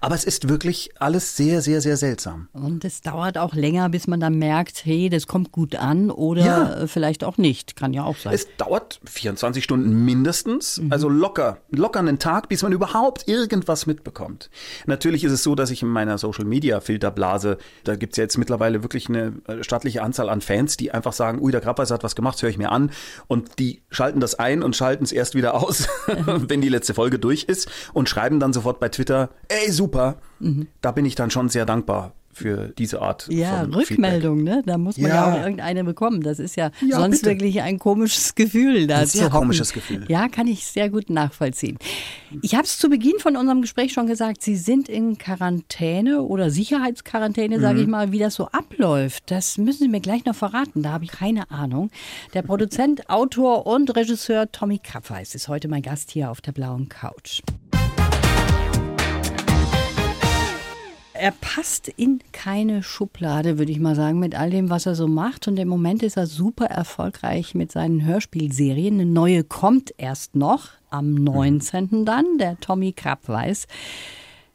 Aber 0.00 0.14
es 0.14 0.24
ist 0.24 0.48
wirklich 0.48 0.90
alles 0.98 1.36
sehr, 1.36 1.60
sehr, 1.62 1.80
sehr 1.80 1.96
seltsam. 1.96 2.48
Und 2.52 2.84
es 2.84 3.00
dauert 3.00 3.38
auch 3.38 3.54
länger, 3.54 3.88
bis 3.88 4.06
man 4.06 4.20
dann 4.20 4.38
merkt, 4.38 4.84
hey, 4.84 5.08
das 5.08 5.26
kommt 5.26 5.52
gut 5.52 5.76
an 5.76 6.10
oder 6.10 6.44
Ja. 6.44 6.86
vielleicht 6.86 7.24
auch 7.24 7.38
nicht. 7.38 7.76
Kann 7.76 7.92
ja 7.92 8.04
auch 8.04 8.16
sein. 8.16 8.32
Es 8.34 8.46
dauert 8.56 9.00
24 9.04 9.62
Stunden 9.64 10.04
mindestens, 10.04 10.80
also 10.90 11.08
locker, 11.08 11.58
locker 11.70 12.00
einen 12.00 12.18
Tag, 12.18 12.48
bis 12.48 12.62
man 12.62 12.72
überhaupt 12.72 13.28
irgendwas 13.28 13.86
mitbekommt. 13.86 14.50
Natürlich 14.86 15.24
ist 15.24 15.32
es 15.32 15.42
so, 15.42 15.54
dass 15.54 15.70
ich 15.70 15.82
in 15.82 15.88
meiner 15.88 16.18
Social 16.18 16.44
Media 16.44 16.80
Filterblase, 16.80 17.58
da 17.84 17.96
gibt's 17.96 18.16
ja 18.16 18.24
jetzt 18.24 18.38
mittlerweile 18.38 18.82
wirklich 18.82 19.08
eine 19.08 19.34
äh, 19.46 19.62
stattliche 19.62 20.02
Anzahl 20.02 20.28
an 20.28 20.40
Fans, 20.40 20.76
die 20.76 20.92
einfach 20.92 21.12
sagen, 21.12 21.40
ui, 21.40 21.52
der 21.52 21.60
Krabbeis 21.60 21.90
hat 21.90 22.02
was 22.04 22.14
gemacht, 22.16 22.40
höre 22.42 22.50
ich 22.50 22.58
mir 22.58 22.70
an. 22.72 22.90
Und 23.26 23.58
die 23.58 23.82
schalten 23.90 24.20
das 24.20 24.34
ein 24.36 24.62
und 24.62 24.76
schalten 24.76 25.04
es 25.04 25.12
erst 25.12 25.34
wieder 25.34 25.54
aus, 25.54 25.88
wenn 26.26 26.60
die 26.60 26.68
letzte 26.68 26.94
Folge 26.94 27.18
durch 27.18 27.44
ist 27.44 27.68
und 27.92 28.08
schreiben 28.08 28.40
dann 28.40 28.52
sofort 28.52 28.80
bei 28.80 28.88
Twitter, 28.88 29.30
ey, 29.48 29.65
super. 29.70 30.16
Da 30.82 30.92
bin 30.92 31.04
ich 31.06 31.14
dann 31.14 31.30
schon 31.30 31.48
sehr 31.48 31.66
dankbar 31.66 32.12
für 32.32 32.68
diese 32.76 33.00
Art 33.00 33.28
Ja, 33.30 33.60
von 33.62 33.72
Rückmeldung, 33.72 34.42
ne? 34.42 34.62
Da 34.66 34.76
muss 34.76 34.98
man 34.98 35.08
ja. 35.08 35.14
Ja. 35.14 35.32
auch 35.32 35.40
irgendeine 35.42 35.84
bekommen. 35.84 36.20
Das 36.20 36.38
ist 36.38 36.54
ja, 36.56 36.70
Ja, 36.86 36.98
sonst 37.00 37.22
bitte. 37.22 37.30
wirklich 37.30 37.62
ein 37.62 37.78
komisches 37.78 38.34
Gefühl. 38.34 38.86
Da 38.86 38.98
Ein 38.98 39.06
sehr 39.06 39.30
komisches 39.30 39.72
Gefühl. 39.72 40.04
Ja, 40.08 40.28
kann 40.28 40.46
ich 40.46 40.66
sehr 40.66 40.90
gut 40.90 41.08
nachvollziehen. 41.08 41.78
Ich 42.42 42.54
habe 42.54 42.64
es 42.64 42.76
zu 42.76 42.90
Beginn 42.90 43.14
von 43.20 43.36
unserem 43.36 43.62
Gespräch 43.62 43.94
schon 43.94 44.06
gesagt, 44.06 44.42
Sie 44.42 44.56
sind 44.56 44.90
in 44.90 45.16
Quarantäne 45.16 46.20
oder 46.20 46.50
Sicherheitsquarantäne, 46.50 47.58
sage 47.58 47.76
Mhm. 47.78 47.82
ich 47.84 47.88
mal, 47.88 48.12
wie 48.12 48.18
das 48.18 48.34
so 48.34 48.48
abläuft. 48.48 49.30
Das 49.30 49.56
müssen 49.56 49.84
Sie 49.84 49.88
mir 49.88 50.00
gleich 50.00 50.26
noch 50.26 50.34
verraten. 50.36 50.82
Da 50.82 50.92
habe 50.92 51.04
ich 51.04 51.12
keine 51.12 51.50
Ahnung. 51.50 51.90
Der 52.34 52.42
Produzent, 52.42 53.08
Autor 53.08 53.66
und 53.66 53.96
Regisseur 53.96 54.52
Tommy 54.52 54.78
Krapweis 54.78 55.34
ist 55.34 55.48
heute 55.48 55.68
mein 55.68 55.80
Gast 55.80 56.10
hier 56.10 56.30
auf 56.30 56.42
der 56.42 56.52
blauen 56.52 56.90
Couch. 56.90 57.40
Er 61.18 61.32
passt 61.32 61.88
in 61.88 62.20
keine 62.32 62.82
Schublade, 62.82 63.58
würde 63.58 63.72
ich 63.72 63.80
mal 63.80 63.94
sagen, 63.94 64.18
mit 64.18 64.34
all 64.34 64.50
dem, 64.50 64.70
was 64.70 64.86
er 64.86 64.94
so 64.94 65.08
macht. 65.08 65.48
Und 65.48 65.58
im 65.58 65.68
Moment 65.68 66.02
ist 66.02 66.16
er 66.16 66.26
super 66.26 66.66
erfolgreich 66.66 67.54
mit 67.54 67.72
seinen 67.72 68.04
Hörspielserien. 68.04 68.94
Eine 68.94 69.06
neue 69.06 69.42
kommt 69.44 69.94
erst 69.96 70.34
noch, 70.34 70.68
am 70.90 71.14
19. 71.14 72.04
dann, 72.04 72.38
der 72.38 72.60
Tommy 72.60 72.92
Krabweis. 72.92 73.66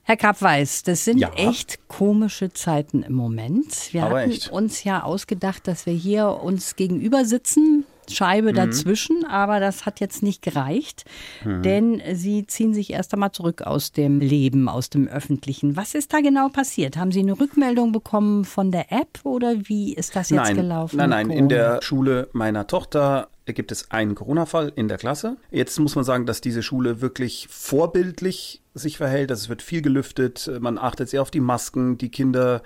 Herr 0.03 0.17
Krabweis, 0.17 0.83
das 0.83 1.05
sind 1.05 1.19
Ja. 1.19 1.31
echt 1.35 1.87
komische 1.87 2.51
Zeiten 2.51 3.03
im 3.03 3.13
Moment. 3.13 3.93
Wir 3.93 4.03
Aber 4.05 4.19
hatten 4.21 4.31
echt. 4.31 4.49
uns 4.51 4.83
ja 4.83 5.03
ausgedacht, 5.03 5.67
dass 5.67 5.85
wir 5.85 5.93
hier 5.93 6.27
uns 6.43 6.75
gegenüber 6.75 7.23
sitzen, 7.25 7.85
Scheibe 8.09 8.51
Mhm. 8.51 8.55
dazwischen, 8.55 9.25
aber 9.25 9.59
das 9.61 9.85
hat 9.85 10.01
jetzt 10.01 10.21
nicht 10.23 10.41
gereicht, 10.41 11.05
Mhm. 11.45 11.61
denn 11.61 12.01
Sie 12.13 12.45
ziehen 12.45 12.73
sich 12.73 12.91
erst 12.91 13.13
einmal 13.13 13.31
zurück 13.31 13.61
aus 13.61 13.93
dem 13.93 14.19
Leben, 14.19 14.67
aus 14.67 14.89
dem 14.89 15.07
Öffentlichen. 15.07 15.77
Was 15.77 15.93
ist 15.95 16.11
da 16.11 16.19
genau 16.19 16.49
passiert? 16.49 16.97
Haben 16.97 17.11
Sie 17.13 17.19
eine 17.19 17.39
Rückmeldung 17.39 17.91
bekommen 17.93 18.43
von 18.43 18.71
der 18.71 18.91
App 18.91 19.19
oder 19.23 19.53
wie 19.69 19.93
ist 19.93 20.15
das 20.15 20.29
jetzt 20.31 20.39
nein, 20.43 20.55
gelaufen? 20.57 20.97
Nein, 20.97 21.09
nein, 21.11 21.29
in 21.29 21.47
der 21.47 21.79
Schule 21.83 22.27
meiner 22.33 22.67
Tochter 22.67 23.29
gibt 23.45 23.71
es 23.71 23.91
einen 23.91 24.15
Corona-Fall 24.15 24.73
in 24.75 24.87
der 24.89 24.97
Klasse. 24.97 25.37
Jetzt 25.51 25.79
muss 25.79 25.95
man 25.95 26.03
sagen, 26.03 26.25
dass 26.25 26.41
diese 26.41 26.63
Schule 26.63 26.99
wirklich 27.01 27.47
vorbildlich 27.49 28.60
sich 28.73 28.97
verhält. 28.97 29.31
Also 29.31 29.43
es 29.43 29.49
wird 29.49 29.61
viel 29.61 29.81
gelüftet, 29.81 30.49
man 30.59 30.77
achtet 30.77 31.09
sehr 31.09 31.21
auf 31.21 31.31
die 31.31 31.39
Masken, 31.39 31.97
die 31.97 32.09
Kinder 32.09 32.61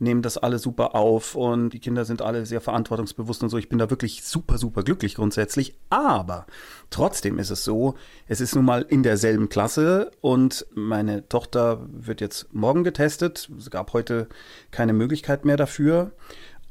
nehmen 0.00 0.22
das 0.22 0.38
alle 0.38 0.58
super 0.58 0.94
auf 0.94 1.34
und 1.34 1.70
die 1.70 1.78
Kinder 1.78 2.04
sind 2.04 2.22
alle 2.22 2.46
sehr 2.46 2.60
verantwortungsbewusst 2.60 3.42
und 3.42 3.50
so. 3.50 3.58
Ich 3.58 3.68
bin 3.68 3.78
da 3.78 3.90
wirklich 3.90 4.24
super, 4.24 4.56
super 4.56 4.82
glücklich 4.82 5.14
grundsätzlich. 5.14 5.74
Aber 5.90 6.46
trotzdem 6.88 7.38
ist 7.38 7.50
es 7.50 7.64
so, 7.64 7.94
es 8.26 8.40
ist 8.40 8.54
nun 8.54 8.64
mal 8.64 8.82
in 8.88 9.02
derselben 9.02 9.50
Klasse 9.50 10.10
und 10.22 10.66
meine 10.74 11.28
Tochter 11.28 11.86
wird 11.92 12.22
jetzt 12.22 12.52
morgen 12.52 12.82
getestet. 12.82 13.50
Es 13.58 13.70
gab 13.70 13.92
heute 13.92 14.28
keine 14.70 14.94
Möglichkeit 14.94 15.44
mehr 15.44 15.58
dafür. 15.58 16.12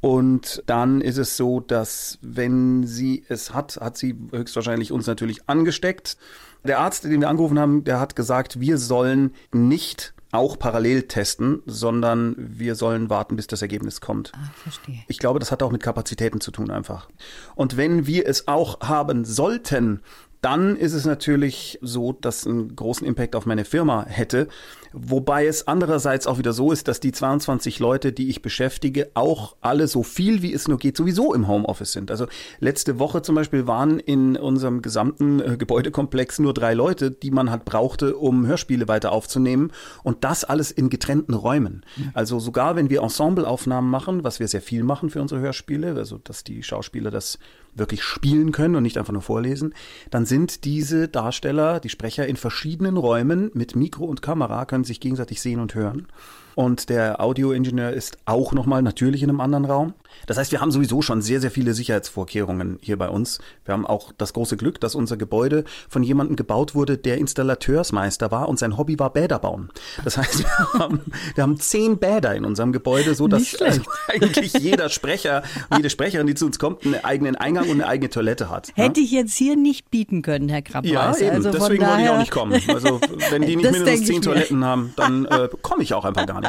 Und 0.02 0.63
dann 0.65 1.02
ist 1.02 1.17
es 1.17 1.36
so, 1.36 1.60
dass 1.60 2.19
wenn 2.21 2.88
sie 2.88 3.25
es 3.28 3.54
hat, 3.54 3.78
hat 3.82 3.97
sie 3.97 4.15
höchstwahrscheinlich 4.32 4.93
uns 4.93 5.08
natürlich 5.08 5.49
angesteckt. 5.49 6.17
Der 6.63 6.80
Arzt, 6.80 7.04
den 7.06 7.22
wir 7.22 7.30
angerufen 7.30 7.60
haben, 7.60 7.84
der 7.84 8.00
hat 8.00 8.15
gesagt, 8.15 8.60
wir 8.60 8.78
sollen 8.78 9.34
nicht 9.52 10.13
auch 10.32 10.60
parallel 10.60 11.04
testen, 11.04 11.63
sondern 11.65 12.36
wir 12.38 12.76
sollen 12.76 13.10
warten, 13.10 13.36
bis 13.36 13.48
das 13.48 13.62
Ergebnis 13.62 14.00
kommt. 14.00 14.32
Ah, 14.36 14.52
verstehe. 14.56 15.04
Ich 15.08 15.17
glaube, 15.17 15.39
das 15.39 15.52
hat 15.52 15.63
auch 15.63 15.72
mit 15.72 15.82
Kapazitäten 15.82 16.39
zu 16.39 16.52
tun 16.52 16.69
einfach. 16.69 17.10
Und 17.56 17.78
wenn 17.78 18.06
wir 18.06 18.28
es 18.28 18.48
auch 18.48 18.80
haben 18.82 19.26
sollten, 19.26 20.02
dann 20.41 20.78
ist 20.78 20.93
es 20.93 21.06
natürlich 21.06 21.78
so, 21.82 22.13
dass 22.13 22.47
einen 22.47 22.75
großen 22.75 23.06
Impact 23.06 23.36
auf 23.36 23.45
meine 23.45 23.65
Firma 23.65 24.06
hätte. 24.08 24.47
Wobei 24.91 25.45
es 25.45 25.67
andererseits 25.67 26.25
auch 26.25 26.39
wieder 26.39 26.54
so 26.54 26.71
ist, 26.71 26.88
dass 26.88 26.99
die 26.99 27.12
22 27.12 27.80
Leute, 27.80 28.12
die 28.12 28.30
ich 28.30 28.41
beschäftige, 28.41 29.12
auch 29.13 29.56
alle 29.62 29.88
so 29.88 30.02
viel 30.02 30.41
wie 30.41 30.54
es 30.54 30.67
nur 30.67 30.80
geht, 30.80 30.97
sowieso 30.97 31.34
im 31.34 31.47
Homeoffice 31.47 31.91
sind. 31.91 32.10
Also 32.10 32.28
letzte 32.60 32.97
Woche 32.97 33.21
zum 33.21 33.36
Beispiel 33.36 33.67
waren 33.67 33.99
in 33.99 34.36
unserem 34.36 34.82
gesamten 34.82 35.41
äh, 35.41 35.58
Gebäudekomplex 35.58 36.39
nur 36.39 36.54
drei 36.54 36.73
Leute, 36.73 37.12
die 37.12 37.30
man 37.30 37.52
halt 37.52 37.65
brauchte, 37.65 38.15
um 38.15 38.47
Hörspiele 38.47 38.88
weiter 38.88 39.12
aufzunehmen. 39.12 39.71
Und 40.04 40.23
das 40.23 40.43
alles 40.43 40.71
in 40.71 40.89
getrennten 40.89 41.34
Räumen. 41.34 41.86
Also 42.13 42.39
sogar 42.39 42.75
wenn 42.75 42.89
wir 42.89 43.04
Ensembleaufnahmen 43.04 43.89
machen, 43.89 44.23
was 44.23 44.39
wir 44.39 44.47
sehr 44.47 44.62
viel 44.62 44.84
machen 44.84 45.10
für 45.10 45.21
unsere 45.21 45.41
Hörspiele, 45.41 45.95
also 45.95 46.17
dass 46.17 46.43
die 46.43 46.63
Schauspieler 46.63 47.12
das 47.12 47.38
wirklich 47.75 48.03
spielen 48.03 48.51
können 48.51 48.75
und 48.75 48.84
nicht 48.84 48.97
einfach 48.97 49.13
nur 49.13 49.21
vorlesen, 49.21 49.73
dann 50.10 50.25
sind 50.25 50.65
diese 50.65 51.08
Darsteller, 51.08 51.79
die 51.79 51.89
Sprecher 51.89 52.27
in 52.27 52.36
verschiedenen 52.36 52.97
Räumen 52.97 53.51
mit 53.53 53.75
Mikro 53.75 54.05
und 54.05 54.21
Kamera, 54.21 54.65
können 54.65 54.84
sich 54.84 54.99
gegenseitig 54.99 55.41
sehen 55.41 55.60
und 55.60 55.75
hören. 55.75 56.08
Und 56.60 56.89
der 56.89 57.22
Audioingenieur 57.22 57.91
ist 57.91 58.17
auch 58.26 58.52
nochmal 58.52 58.82
natürlich 58.82 59.24
in 59.24 59.30
einem 59.30 59.39
anderen 59.39 59.63
Raum. 59.63 59.93
Das 60.28 60.38
heißt, 60.38 60.52
wir 60.52 60.60
haben 60.60 60.72
sowieso 60.72 61.02
schon 61.02 61.22
sehr, 61.22 61.39
sehr 61.39 61.52
viele 61.52 61.74
Sicherheitsvorkehrungen 61.74 62.78
hier 62.82 62.98
bei 62.98 63.10
uns. 63.10 63.39
Wir 63.63 63.74
haben 63.74 63.88
auch 63.88 64.12
das 64.17 64.34
große 64.34 64.58
Glück, 64.58 64.82
dass 64.82 64.95
unser 64.95 65.15
Gebäude 65.15 65.63
von 65.88 66.04
jemandem 66.04 66.36
gebaut 66.36 66.76
wurde, 66.76 66.98
der 66.98 67.17
Installateursmeister 67.17 68.30
war 68.32 68.50
und 68.50 68.60
sein 68.60 68.78
Hobby 68.78 69.00
war 69.00 69.13
Bäder 69.13 69.39
bauen. 69.39 69.69
Das 70.04 70.17
heißt, 70.17 70.39
wir 70.74 70.80
haben, 70.80 71.02
wir 71.36 71.43
haben 71.43 71.60
zehn 71.60 71.98
Bäder 71.98 72.36
in 72.36 72.43
unserem 72.45 72.72
Gebäude, 72.72 73.15
so 73.15 73.28
dass 73.28 73.56
eigentlich 74.08 74.54
jeder 74.54 74.89
Sprecher, 74.89 75.43
jede 75.76 75.89
Sprecherin, 75.89 76.28
die 76.28 76.36
zu 76.36 76.45
uns 76.45 76.60
kommt, 76.60 76.86
einen 76.86 77.04
eigenen 77.04 77.36
Eingang 77.36 77.69
und 77.69 77.82
eine 77.82 77.88
eigene 77.88 78.10
Toilette 78.10 78.50
hat. 78.50 78.72
Hätte 78.76 79.00
ich 79.00 79.12
jetzt 79.12 79.36
hier 79.36 79.56
nicht 79.56 79.89
bieten 79.89 80.22
können, 80.22 80.50
Herr 80.50 80.62
Krabbeis. 80.62 80.91
Ja, 80.91 81.15
eben. 81.17 81.36
Also 81.38 81.52
Deswegen 81.52 81.86
wollte 81.86 82.04
ich 82.04 82.10
auch 82.10 82.19
nicht 82.19 82.32
kommen. 82.32 82.62
Also 82.67 83.00
wenn 83.30 83.43
die 83.43 83.56
nicht 83.56 83.72
mindestens 83.72 84.08
zehn 84.08 84.22
Toiletten 84.22 84.65
haben, 84.65 84.93
dann 84.95 85.26
äh, 85.26 85.50
komme 85.62 85.84
ich 85.84 85.93
auch 85.93 86.06
einfach 86.06 86.26
gar 86.26 86.41
nicht. 86.41 86.48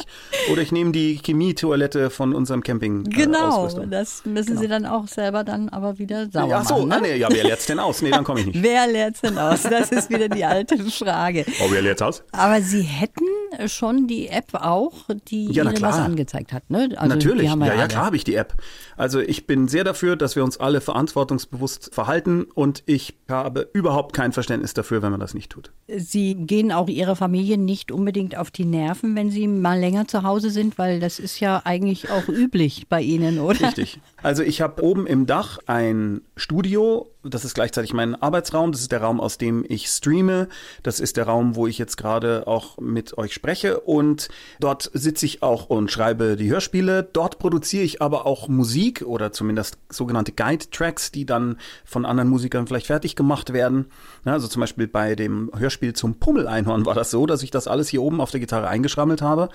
Oder 0.52 0.62
ich 0.62 0.72
nehme 0.72 0.92
die 0.92 1.20
Chemietoilette 1.24 2.10
von 2.10 2.34
unserem 2.34 2.62
Camping. 2.62 3.06
Äh, 3.06 3.10
genau, 3.10 3.68
das 3.86 4.24
müssen 4.24 4.48
genau. 4.48 4.60
Sie 4.60 4.68
dann 4.68 4.86
auch 4.86 5.08
selber 5.08 5.44
dann 5.44 5.68
aber 5.68 5.98
wieder 5.98 6.30
sauber 6.30 6.56
ach 6.56 6.68
so, 6.68 6.86
machen. 6.86 6.88
Ne? 6.88 6.96
Ah, 6.96 7.00
nee, 7.00 7.16
ja, 7.16 7.28
wer 7.30 7.44
leert's 7.44 7.66
denn 7.66 7.78
aus? 7.78 8.02
Nee, 8.02 8.10
dann 8.10 8.24
komme 8.24 8.40
ich 8.40 8.46
nicht. 8.46 8.62
wer 8.62 8.86
leert's 8.86 9.20
denn 9.20 9.38
aus? 9.38 9.62
Das 9.62 9.90
ist 9.90 10.10
wieder 10.10 10.28
die 10.28 10.44
alte 10.44 10.78
Frage. 10.78 11.44
Oh, 11.60 11.68
wer 11.70 11.82
leert's 11.82 12.02
aus? 12.02 12.22
Aber 12.32 12.60
Sie 12.60 12.82
hätten 12.82 13.24
schon 13.66 14.06
die 14.06 14.28
App 14.28 14.54
auch, 14.54 14.92
die 15.28 15.46
ja, 15.46 15.64
Ihnen 15.64 15.80
was 15.82 15.96
angezeigt 15.96 16.52
hat, 16.52 16.68
ne? 16.70 16.90
Also 16.96 17.14
Natürlich, 17.14 17.48
ja, 17.48 17.74
ja, 17.74 17.88
klar 17.88 18.06
habe 18.06 18.16
ich 18.16 18.24
die 18.24 18.34
App. 18.34 18.54
Also 18.96 19.20
ich 19.20 19.46
bin 19.46 19.68
sehr 19.68 19.84
dafür, 19.84 20.16
dass 20.16 20.36
wir 20.36 20.44
uns 20.44 20.58
alle 20.58 20.80
verantwortungsbewusst 20.80 21.94
verhalten 21.94 22.44
und 22.54 22.82
ich 22.86 23.16
habe 23.28 23.68
überhaupt 23.72 24.14
kein 24.14 24.32
Verständnis 24.32 24.74
dafür, 24.74 25.02
wenn 25.02 25.10
man 25.10 25.20
das 25.20 25.34
nicht 25.34 25.50
tut. 25.50 25.72
Sie 25.88 26.34
gehen 26.34 26.72
auch 26.72 26.88
Ihrer 26.88 27.16
Familie 27.16 27.58
nicht 27.58 27.92
unbedingt 27.92 28.36
auf 28.36 28.50
die 28.50 28.64
Nerven, 28.64 29.16
wenn 29.16 29.30
Sie 29.30 29.46
mal 29.46 29.78
länger 29.78 30.06
zu 30.06 30.22
Hause 30.22 30.50
sind, 30.50 30.78
weil 30.78 31.00
das 31.00 31.18
ist 31.18 31.40
ja 31.40 31.62
eigentlich 31.64 32.10
auch 32.10 32.28
üblich 32.28 32.88
bei 32.88 33.00
Ihnen, 33.00 33.40
oder? 33.40 33.68
Richtig. 33.68 34.00
Also 34.22 34.42
ich 34.42 34.60
habe 34.60 34.82
oben 34.82 35.06
im 35.06 35.26
Dach 35.26 35.58
ein 35.66 36.22
Studio 36.36 37.10
das 37.22 37.44
ist 37.44 37.54
gleichzeitig 37.54 37.92
mein 37.92 38.14
Arbeitsraum, 38.14 38.72
das 38.72 38.80
ist 38.80 38.92
der 38.92 39.02
Raum, 39.02 39.20
aus 39.20 39.37
dem 39.37 39.64
ich 39.68 39.88
streame, 39.88 40.48
das 40.83 41.00
ist 41.00 41.16
der 41.16 41.26
Raum, 41.26 41.54
wo 41.54 41.66
ich 41.66 41.76
jetzt 41.76 41.96
gerade 41.96 42.46
auch 42.46 42.78
mit 42.78 43.18
euch 43.18 43.35
spreche 43.35 43.80
und 43.80 44.28
dort 44.59 44.90
sitze 44.94 45.26
ich 45.26 45.42
auch 45.42 45.68
und 45.68 45.90
schreibe 45.90 46.37
die 46.37 46.50
Hörspiele. 46.50 47.02
Dort 47.02 47.38
produziere 47.38 47.85
ich 47.85 48.00
aber 48.00 48.26
auch 48.26 48.48
Musik 48.48 49.02
oder 49.02 49.33
zumindest 49.33 49.78
sogenannte 49.90 50.33
Guide-Tracks, 50.33 51.12
die 51.12 51.26
dann 51.26 51.59
von 51.85 52.06
anderen 52.06 52.30
Musikern 52.30 52.66
vielleicht 52.66 52.87
fertig 52.87 53.16
gemacht 53.16 53.52
werden. 53.52 53.87
also 54.24 54.48
zum 54.48 54.61
Beispiel 54.61 54.87
bei 54.87 55.14
dem 55.14 55.50
Hörspiel 55.54 55.92
zum 55.92 56.14
Pummeleinhorn 56.14 56.87
war 56.87 56.94
das 56.94 57.11
so, 57.11 57.26
dass 57.26 57.42
ich 57.42 57.50
das 57.50 57.68
alles 57.68 57.88
hier 57.88 58.02
oben 58.02 58.20
auf 58.20 58.30
der 58.30 58.40
Gitarre 58.40 58.68
eingeschrammelt 58.68 59.20
habe, 59.20 59.50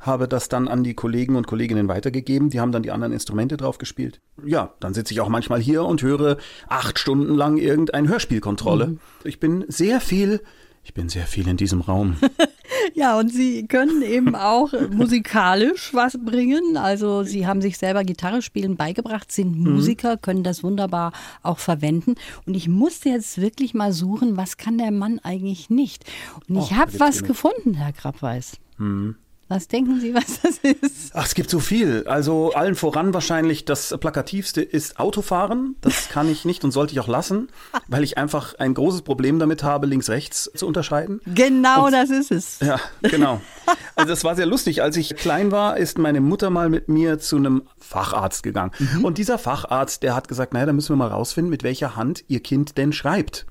habe 0.00 0.28
das 0.28 0.48
dann 0.48 0.68
an 0.68 0.84
die 0.84 0.94
Kollegen 0.94 1.34
und 1.34 1.46
Kolleginnen 1.46 1.88
weitergegeben, 1.88 2.50
die 2.50 2.60
haben 2.60 2.72
dann 2.72 2.82
die 2.82 2.92
anderen 2.92 3.12
Instrumente 3.12 3.56
drauf 3.56 3.78
gespielt. 3.78 4.20
Ja, 4.44 4.74
dann 4.78 4.94
sitze 4.94 5.12
ich 5.12 5.20
auch 5.20 5.28
manchmal 5.28 5.60
hier 5.60 5.84
und 5.84 6.02
höre 6.02 6.36
acht 6.68 6.98
Stunden 7.08 7.36
lang 7.36 7.56
irgendein 7.56 8.06
Hörspielkontrolle. 8.06 8.88
Mhm. 8.88 9.00
Ich 9.24 9.40
bin 9.40 9.64
sehr 9.68 9.98
viel, 10.02 10.42
ich 10.84 10.92
bin 10.92 11.08
sehr 11.08 11.24
viel 11.24 11.48
in 11.48 11.56
diesem 11.56 11.80
Raum. 11.80 12.18
ja, 12.94 13.18
und 13.18 13.32
Sie 13.32 13.66
können 13.66 14.02
eben 14.02 14.34
auch 14.34 14.74
musikalisch 14.90 15.94
was 15.94 16.18
bringen. 16.22 16.76
Also 16.76 17.22
Sie 17.22 17.46
haben 17.46 17.62
sich 17.62 17.78
selber 17.78 18.04
Gitarre 18.04 18.42
spielen 18.42 18.76
beigebracht, 18.76 19.32
sind 19.32 19.58
mhm. 19.58 19.72
Musiker, 19.72 20.18
können 20.18 20.42
das 20.42 20.62
wunderbar 20.62 21.12
auch 21.42 21.60
verwenden. 21.60 22.16
Und 22.44 22.54
ich 22.54 22.68
musste 22.68 23.08
jetzt 23.08 23.40
wirklich 23.40 23.72
mal 23.72 23.94
suchen, 23.94 24.36
was 24.36 24.58
kann 24.58 24.76
der 24.76 24.90
Mann 24.90 25.18
eigentlich 25.22 25.70
nicht? 25.70 26.04
Und 26.46 26.58
ich 26.58 26.74
habe 26.74 26.92
was 27.00 27.24
gefunden, 27.24 27.72
Herr 27.72 27.94
Krabweis. 27.94 28.58
Mhm. 28.76 29.16
Was 29.48 29.66
denken 29.66 29.98
Sie, 29.98 30.14
was 30.14 30.42
das 30.42 30.58
ist? 30.58 31.12
Ach, 31.14 31.24
es 31.24 31.34
gibt 31.34 31.48
so 31.48 31.58
viel. 31.58 32.04
Also 32.06 32.52
allen 32.52 32.74
voran 32.74 33.14
wahrscheinlich 33.14 33.64
das 33.64 33.96
plakativste 33.98 34.60
ist 34.60 35.00
Autofahren. 35.00 35.76
Das 35.80 36.10
kann 36.10 36.30
ich 36.30 36.44
nicht 36.44 36.64
und 36.64 36.70
sollte 36.70 36.92
ich 36.92 37.00
auch 37.00 37.08
lassen, 37.08 37.48
weil 37.88 38.04
ich 38.04 38.18
einfach 38.18 38.54
ein 38.58 38.74
großes 38.74 39.02
Problem 39.02 39.38
damit 39.38 39.62
habe, 39.62 39.86
links-rechts 39.86 40.50
zu 40.54 40.66
unterscheiden. 40.66 41.22
Genau, 41.26 41.86
und, 41.86 41.92
das 41.92 42.10
ist 42.10 42.30
es. 42.30 42.60
Ja, 42.60 42.78
genau. 43.02 43.40
Also 43.96 44.10
das 44.10 44.22
war 44.22 44.36
sehr 44.36 44.46
lustig. 44.46 44.82
Als 44.82 44.96
ich 44.98 45.16
klein 45.16 45.50
war, 45.50 45.78
ist 45.78 45.96
meine 45.96 46.20
Mutter 46.20 46.50
mal 46.50 46.68
mit 46.68 46.88
mir 46.88 47.18
zu 47.18 47.36
einem 47.36 47.62
Facharzt 47.78 48.42
gegangen. 48.42 48.72
Mhm. 48.78 49.04
Und 49.04 49.16
dieser 49.16 49.38
Facharzt, 49.38 50.02
der 50.02 50.14
hat 50.14 50.28
gesagt, 50.28 50.52
naja, 50.52 50.66
da 50.66 50.72
müssen 50.74 50.90
wir 50.90 50.96
mal 50.96 51.08
rausfinden, 51.08 51.50
mit 51.50 51.62
welcher 51.62 51.96
Hand 51.96 52.22
ihr 52.28 52.40
Kind 52.40 52.76
denn 52.76 52.92
schreibt. 52.92 53.46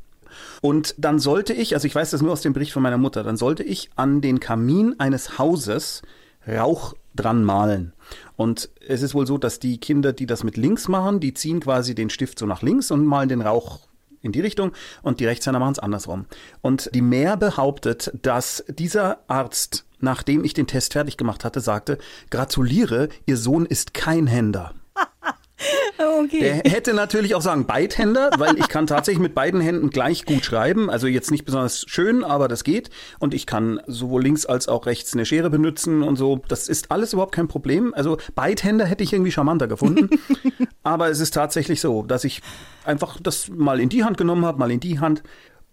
Und 0.61 0.95
dann 0.97 1.19
sollte 1.19 1.53
ich, 1.53 1.73
also 1.73 1.87
ich 1.87 1.95
weiß 1.95 2.11
das 2.11 2.21
nur 2.21 2.31
aus 2.31 2.41
dem 2.41 2.53
Bericht 2.53 2.71
von 2.71 2.83
meiner 2.83 2.97
Mutter, 2.97 3.23
dann 3.23 3.37
sollte 3.37 3.63
ich 3.63 3.89
an 3.95 4.21
den 4.21 4.39
Kamin 4.39 4.95
eines 4.99 5.37
Hauses 5.37 6.01
Rauch 6.47 6.93
dran 7.15 7.43
malen. 7.43 7.93
Und 8.35 8.69
es 8.87 9.01
ist 9.01 9.13
wohl 9.13 9.27
so, 9.27 9.37
dass 9.37 9.59
die 9.59 9.79
Kinder, 9.79 10.13
die 10.13 10.25
das 10.25 10.43
mit 10.43 10.55
links 10.55 10.87
machen, 10.87 11.19
die 11.19 11.33
ziehen 11.33 11.59
quasi 11.59 11.95
den 11.95 12.09
Stift 12.09 12.39
so 12.39 12.45
nach 12.45 12.61
links 12.61 12.91
und 12.91 13.05
malen 13.05 13.29
den 13.29 13.41
Rauch 13.41 13.81
in 14.21 14.31
die 14.31 14.41
Richtung 14.41 14.71
und 15.01 15.19
die 15.19 15.25
Rechtshänder 15.25 15.59
machen 15.59 15.73
es 15.73 15.79
andersrum. 15.79 16.25
Und 16.61 16.89
die 16.93 17.01
Mehr 17.01 17.37
behauptet, 17.37 18.11
dass 18.21 18.63
dieser 18.67 19.19
Arzt, 19.27 19.85
nachdem 19.99 20.43
ich 20.43 20.53
den 20.53 20.67
Test 20.67 20.93
fertig 20.93 21.17
gemacht 21.17 21.43
hatte, 21.43 21.59
sagte, 21.59 21.97
gratuliere, 22.29 23.09
Ihr 23.25 23.37
Sohn 23.37 23.65
ist 23.65 23.93
kein 23.93 24.27
Händer. 24.27 24.73
Okay. 25.99 26.39
Der 26.39 26.71
hätte 26.71 26.93
natürlich 26.93 27.35
auch 27.35 27.41
sagen 27.41 27.65
Beidhänder, 27.65 28.31
weil 28.37 28.57
ich 28.57 28.67
kann 28.67 28.87
tatsächlich 28.87 29.21
mit 29.21 29.33
beiden 29.33 29.59
Händen 29.61 29.89
gleich 29.89 30.25
gut 30.25 30.45
schreiben. 30.45 30.89
Also 30.89 31.07
jetzt 31.07 31.31
nicht 31.31 31.45
besonders 31.45 31.85
schön, 31.87 32.23
aber 32.23 32.47
das 32.47 32.63
geht. 32.63 32.89
Und 33.19 33.33
ich 33.33 33.45
kann 33.45 33.79
sowohl 33.87 34.23
links 34.23 34.45
als 34.45 34.67
auch 34.67 34.85
rechts 34.85 35.13
eine 35.13 35.25
Schere 35.25 35.49
benutzen 35.49 36.03
und 36.03 36.15
so. 36.15 36.41
Das 36.47 36.67
ist 36.67 36.91
alles 36.91 37.13
überhaupt 37.13 37.33
kein 37.33 37.47
Problem. 37.47 37.93
Also 37.93 38.17
Beidhänder 38.35 38.85
hätte 38.85 39.03
ich 39.03 39.13
irgendwie 39.13 39.31
charmanter 39.31 39.67
gefunden. 39.67 40.09
aber 40.83 41.09
es 41.09 41.19
ist 41.19 41.33
tatsächlich 41.33 41.81
so, 41.81 42.03
dass 42.03 42.23
ich 42.23 42.41
einfach 42.85 43.17
das 43.21 43.49
mal 43.49 43.79
in 43.79 43.89
die 43.89 44.03
Hand 44.03 44.17
genommen 44.17 44.45
habe, 44.45 44.59
mal 44.59 44.71
in 44.71 44.79
die 44.79 44.99
Hand. 44.99 45.23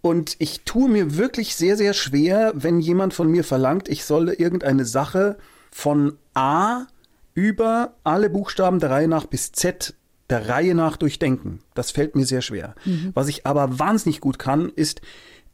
Und 0.01 0.35
ich 0.39 0.61
tue 0.65 0.89
mir 0.89 1.17
wirklich 1.17 1.55
sehr, 1.55 1.77
sehr 1.77 1.93
schwer, 1.93 2.51
wenn 2.55 2.79
jemand 2.79 3.13
von 3.13 3.27
mir 3.27 3.43
verlangt, 3.43 3.89
ich 3.89 4.05
solle 4.05 4.33
irgendeine 4.33 4.85
Sache 4.85 5.37
von 5.71 6.17
A 6.33 6.85
über 7.35 7.95
alle 8.03 8.29
Buchstaben 8.29 8.79
der 8.79 8.89
Reihe 8.89 9.07
nach 9.07 9.25
bis 9.25 9.51
Z 9.51 9.93
der 10.31 10.49
Reihe 10.49 10.73
nach 10.73 10.97
durchdenken. 10.97 11.59
Das 11.75 11.91
fällt 11.91 12.15
mir 12.15 12.25
sehr 12.25 12.41
schwer. 12.41 12.73
Mhm. 12.85 13.11
Was 13.13 13.27
ich 13.27 13.45
aber 13.45 13.77
wahnsinnig 13.77 14.21
gut 14.21 14.39
kann, 14.39 14.69
ist, 14.69 15.01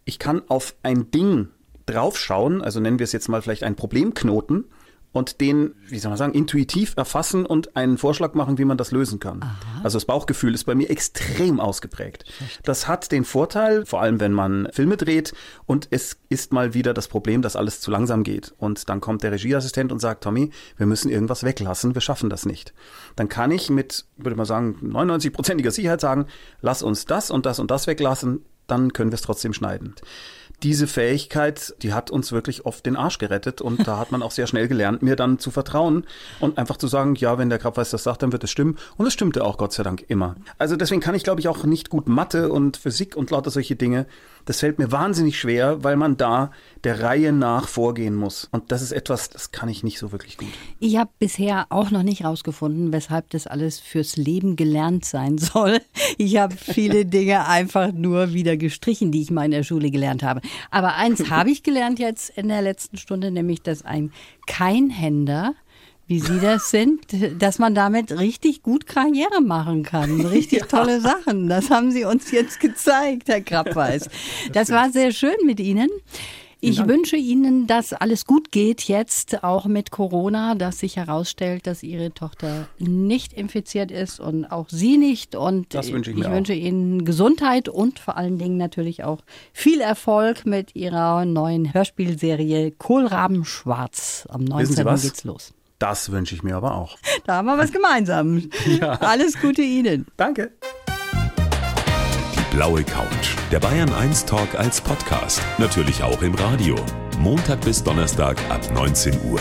ich 0.06 0.18
kann 0.18 0.44
auf 0.48 0.76
ein 0.82 1.12
Ding 1.12 1.50
draufschauen, 1.88 2.62
also 2.62 2.80
nennen 2.80 3.00
wir 3.00 3.04
es 3.04 3.12
jetzt 3.12 3.28
mal 3.28 3.42
vielleicht 3.42 3.64
einen 3.64 3.76
Problemknoten 3.76 4.66
und 5.14 5.42
den, 5.42 5.76
wie 5.88 6.00
soll 6.00 6.10
man 6.10 6.18
sagen, 6.18 6.34
intuitiv 6.34 6.94
erfassen 6.96 7.46
und 7.46 7.76
einen 7.76 7.98
Vorschlag 7.98 8.34
machen, 8.34 8.58
wie 8.58 8.66
man 8.66 8.78
das 8.78 8.92
lösen 8.92 9.20
kann. 9.20 9.42
Aha. 9.42 9.82
Also 9.84 9.98
das 9.98 10.06
Bauchgefühl 10.06 10.54
ist 10.54 10.64
bei 10.64 10.76
mir 10.76 10.90
extrem 10.90 11.60
ausgeprägt. 11.60 12.24
Das 12.64 12.88
hat 12.88 13.12
den 13.12 13.26
Vorteil, 13.26 13.86
vor 13.86 14.02
allem 14.02 14.20
wenn 14.20 14.32
man 14.32 14.70
Filme 14.72 14.96
dreht 14.96 15.34
und 15.66 15.88
es 15.92 16.18
ist 16.30 16.54
mal 16.54 16.74
wieder 16.74 16.94
das 16.94 17.10
Problem, 17.10 17.42
dass 17.42 17.58
alles 17.58 17.82
zu 17.82 17.92
langsam 17.92 18.24
geht. 18.24 18.54
Und 18.58 18.88
dann 18.88 19.02
kommt 19.02 19.24
der 19.24 19.34
Regieassistent 19.34 19.92
und 19.92 20.00
sagt, 20.00 20.24
Tommy, 20.24 20.52
wir 20.78 20.86
müssen 20.86 21.10
irgendwas 21.10 21.44
weglassen, 21.44 21.94
wir 21.94 22.02
schaffen 22.02 22.30
das 22.30 22.46
nicht. 22.46 22.74
Dann 23.18 23.28
kann 23.28 23.52
ich 23.52 23.70
mit, 23.70 24.06
würde 24.18 24.38
man 24.38 24.46
sagen, 24.46 24.78
99-prozentiger 24.82 25.72
Sicherheit 25.72 26.00
sagen, 26.00 26.28
lass 26.62 26.84
uns 26.84 27.06
das 27.06 27.32
und 27.32 27.46
das 27.46 27.60
und 27.60 27.70
das 27.70 27.88
weglassen, 27.88 28.46
dann 28.68 28.94
können 28.94 29.12
wir 29.12 29.16
es 29.16 29.22
trotzdem 29.22 29.52
schneiden. 29.52 29.96
Diese 30.64 30.88
Fähigkeit, 30.88 31.74
die 31.82 31.94
hat 31.94 32.12
uns 32.12 32.32
wirklich 32.32 32.66
oft 32.66 32.86
den 32.86 32.96
Arsch 32.96 33.18
gerettet 33.18 33.62
und 33.62 33.88
da 33.88 33.98
hat 33.98 34.12
man 34.12 34.22
auch 34.22 34.32
sehr 34.32 34.48
schnell 34.48 34.68
gelernt, 34.68 35.02
mir 35.02 35.16
dann 35.16 35.40
zu 35.40 35.50
vertrauen 35.52 36.06
und 36.40 36.58
einfach 36.58 36.78
zu 36.78 36.88
sagen, 36.88 37.16
ja, 37.16 37.38
wenn 37.38 37.50
der 37.50 37.58
Grabweiß 37.58 37.90
das 37.90 38.04
sagt, 38.04 38.22
dann 38.24 38.32
wird 38.32 38.44
es 38.44 38.52
stimmen. 38.52 38.78
Und 38.98 39.08
es 39.08 39.14
stimmte 39.14 39.44
auch 39.44 39.58
Gott 39.58 39.74
sei 39.74 39.84
Dank 39.84 40.06
immer. 40.08 40.36
Also 40.58 40.76
deswegen 40.76 41.02
kann 41.02 41.16
ich, 41.16 41.24
glaube 41.24 41.40
ich, 41.40 41.48
auch 41.48 41.64
nicht 41.64 41.90
gut 41.90 42.08
Mathe 42.08 42.50
und 42.50 42.78
Physik 42.78 43.16
und 43.16 43.32
lauter 43.32 43.50
solche 43.50 43.76
Dinge. 43.76 44.06
Das 44.46 44.60
fällt 44.60 44.80
mir 44.80 44.92
wahnsinnig 44.92 45.40
schwer, 45.40 45.84
weil 45.84 45.96
man 45.96 46.18
da 46.18 46.52
der 46.84 47.02
Reihe 47.02 47.32
nach 47.32 47.68
vorgehen 47.68 48.16
muss. 48.16 48.50
Und 48.52 48.72
das 48.72 48.82
ist 48.82 48.92
etwas, 48.92 49.30
das 49.30 49.52
kann 49.52 49.70
ich 49.70 49.84
nicht 49.84 50.00
so 50.00 50.12
wirklich 50.12 50.38
gut. 50.38 50.50
Ich 50.80 50.98
habe 50.98 51.12
bisher 51.20 51.68
auch 51.70 51.92
noch 51.92 52.04
nicht 52.04 52.24
rausgefunden, 52.24 52.92
weshalb 52.92 53.30
das 53.30 53.48
alles 53.48 53.80
fürs 53.80 54.18
Leben 54.18 54.56
gelernt 54.56 55.06
sein 55.06 55.38
soll. 55.38 55.80
Ich 56.18 56.38
habe 56.38 56.56
viele 56.56 57.06
Dinge 57.12 57.48
einfach 57.48 57.92
nur 57.92 58.34
wieder 58.34 58.58
gestrichen, 58.58 59.12
die 59.12 59.22
ich 59.22 59.32
mal 59.32 59.46
in 59.46 59.52
der 59.52 59.64
Schule 59.64 59.92
gelernt 59.92 60.24
habe. 60.24 60.42
Aber 60.72 60.96
eins 60.96 61.30
habe 61.30 61.52
ich 61.52 61.64
gelernt 61.64 62.00
jetzt 62.00 62.30
in 62.38 62.48
der 62.48 62.62
letzten 62.62 62.98
Stunde, 62.98 63.32
nämlich, 63.32 63.62
dass 63.62 63.84
ein 63.84 64.12
Keinhänder 64.48 65.54
wie 66.12 66.20
Sie 66.20 66.42
das 66.42 66.72
sind, 66.72 67.06
dass 67.42 67.58
man 67.58 67.74
damit 67.74 68.12
richtig 68.12 68.64
gut 68.64 68.86
Karriere 68.86 69.40
machen 69.40 69.84
kann. 69.84 70.20
Richtig 70.20 70.60
ja. 70.60 70.66
tolle 70.66 71.00
Sachen. 71.00 71.48
Das 71.48 71.70
haben 71.70 71.90
Sie 71.90 72.04
uns 72.04 72.32
jetzt 72.32 72.60
gezeigt, 72.60 73.30
Herr 73.30 73.40
Krappweiß. 73.40 74.10
Das 74.52 74.72
war 74.72 74.90
sehr 74.90 75.12
schön 75.14 75.38
mit 75.46 75.62
Ihnen. 75.62 75.88
Ich 76.60 76.86
wünsche 76.86 77.16
Ihnen, 77.16 77.66
dass 77.66 77.94
alles 77.94 78.26
gut 78.26 78.52
geht 78.52 78.82
jetzt, 78.84 79.44
auch 79.44 79.66
mit 79.66 79.90
Corona, 79.90 80.54
dass 80.56 80.80
sich 80.80 80.98
herausstellt, 80.98 81.66
dass 81.66 81.82
Ihre 81.82 82.14
Tochter 82.14 82.68
nicht 82.78 83.32
infiziert 83.32 83.90
ist 83.90 84.20
und 84.20 84.46
auch 84.46 84.68
Sie 84.70 84.98
nicht. 84.98 85.36
Und 85.36 85.74
das 85.74 85.94
wünsche 85.94 86.12
ich, 86.12 86.18
mir 86.18 86.26
ich 86.26 86.32
wünsche 86.32 86.54
Ihnen 86.54 87.06
Gesundheit 87.06 87.70
und 87.70 88.00
vor 88.00 88.18
allen 88.18 88.38
Dingen 88.38 88.58
natürlich 88.58 89.06
auch 89.06 89.22
viel 89.54 89.80
Erfolg 89.80 90.46
mit 90.46 90.76
Ihrer 90.76 91.24
neuen 91.24 91.74
Hörspielserie 91.74 92.72
Kohlraben 92.72 93.46
Schwarz. 93.46 94.28
Am 94.30 94.44
19. 94.44 94.86
geht's 94.86 95.24
los. 95.24 95.54
Das 95.82 96.12
wünsche 96.12 96.36
ich 96.36 96.44
mir 96.44 96.56
aber 96.56 96.76
auch. 96.76 96.98
Da 97.26 97.36
haben 97.36 97.46
wir 97.46 97.58
was 97.58 97.72
gemeinsam. 97.72 98.50
ja. 98.66 98.94
Alles 98.94 99.40
Gute 99.40 99.62
Ihnen. 99.62 100.08
Danke. 100.18 100.52
Die 102.36 102.56
blaue 102.56 102.84
Couch. 102.84 103.36
Der 103.52 103.60
Bayern 103.60 103.92
1 103.94 104.26
Talk 104.26 104.56
als 104.56 104.82
Podcast. 104.82 105.42
Natürlich 105.58 106.04
auch 106.04 106.22
im 106.22 106.36
Radio. 106.36 106.76
Montag 107.20 107.62
bis 107.62 107.84
Donnerstag 107.84 108.38
ab 108.50 108.62
19 108.74 109.14
Uhr. 109.30 109.40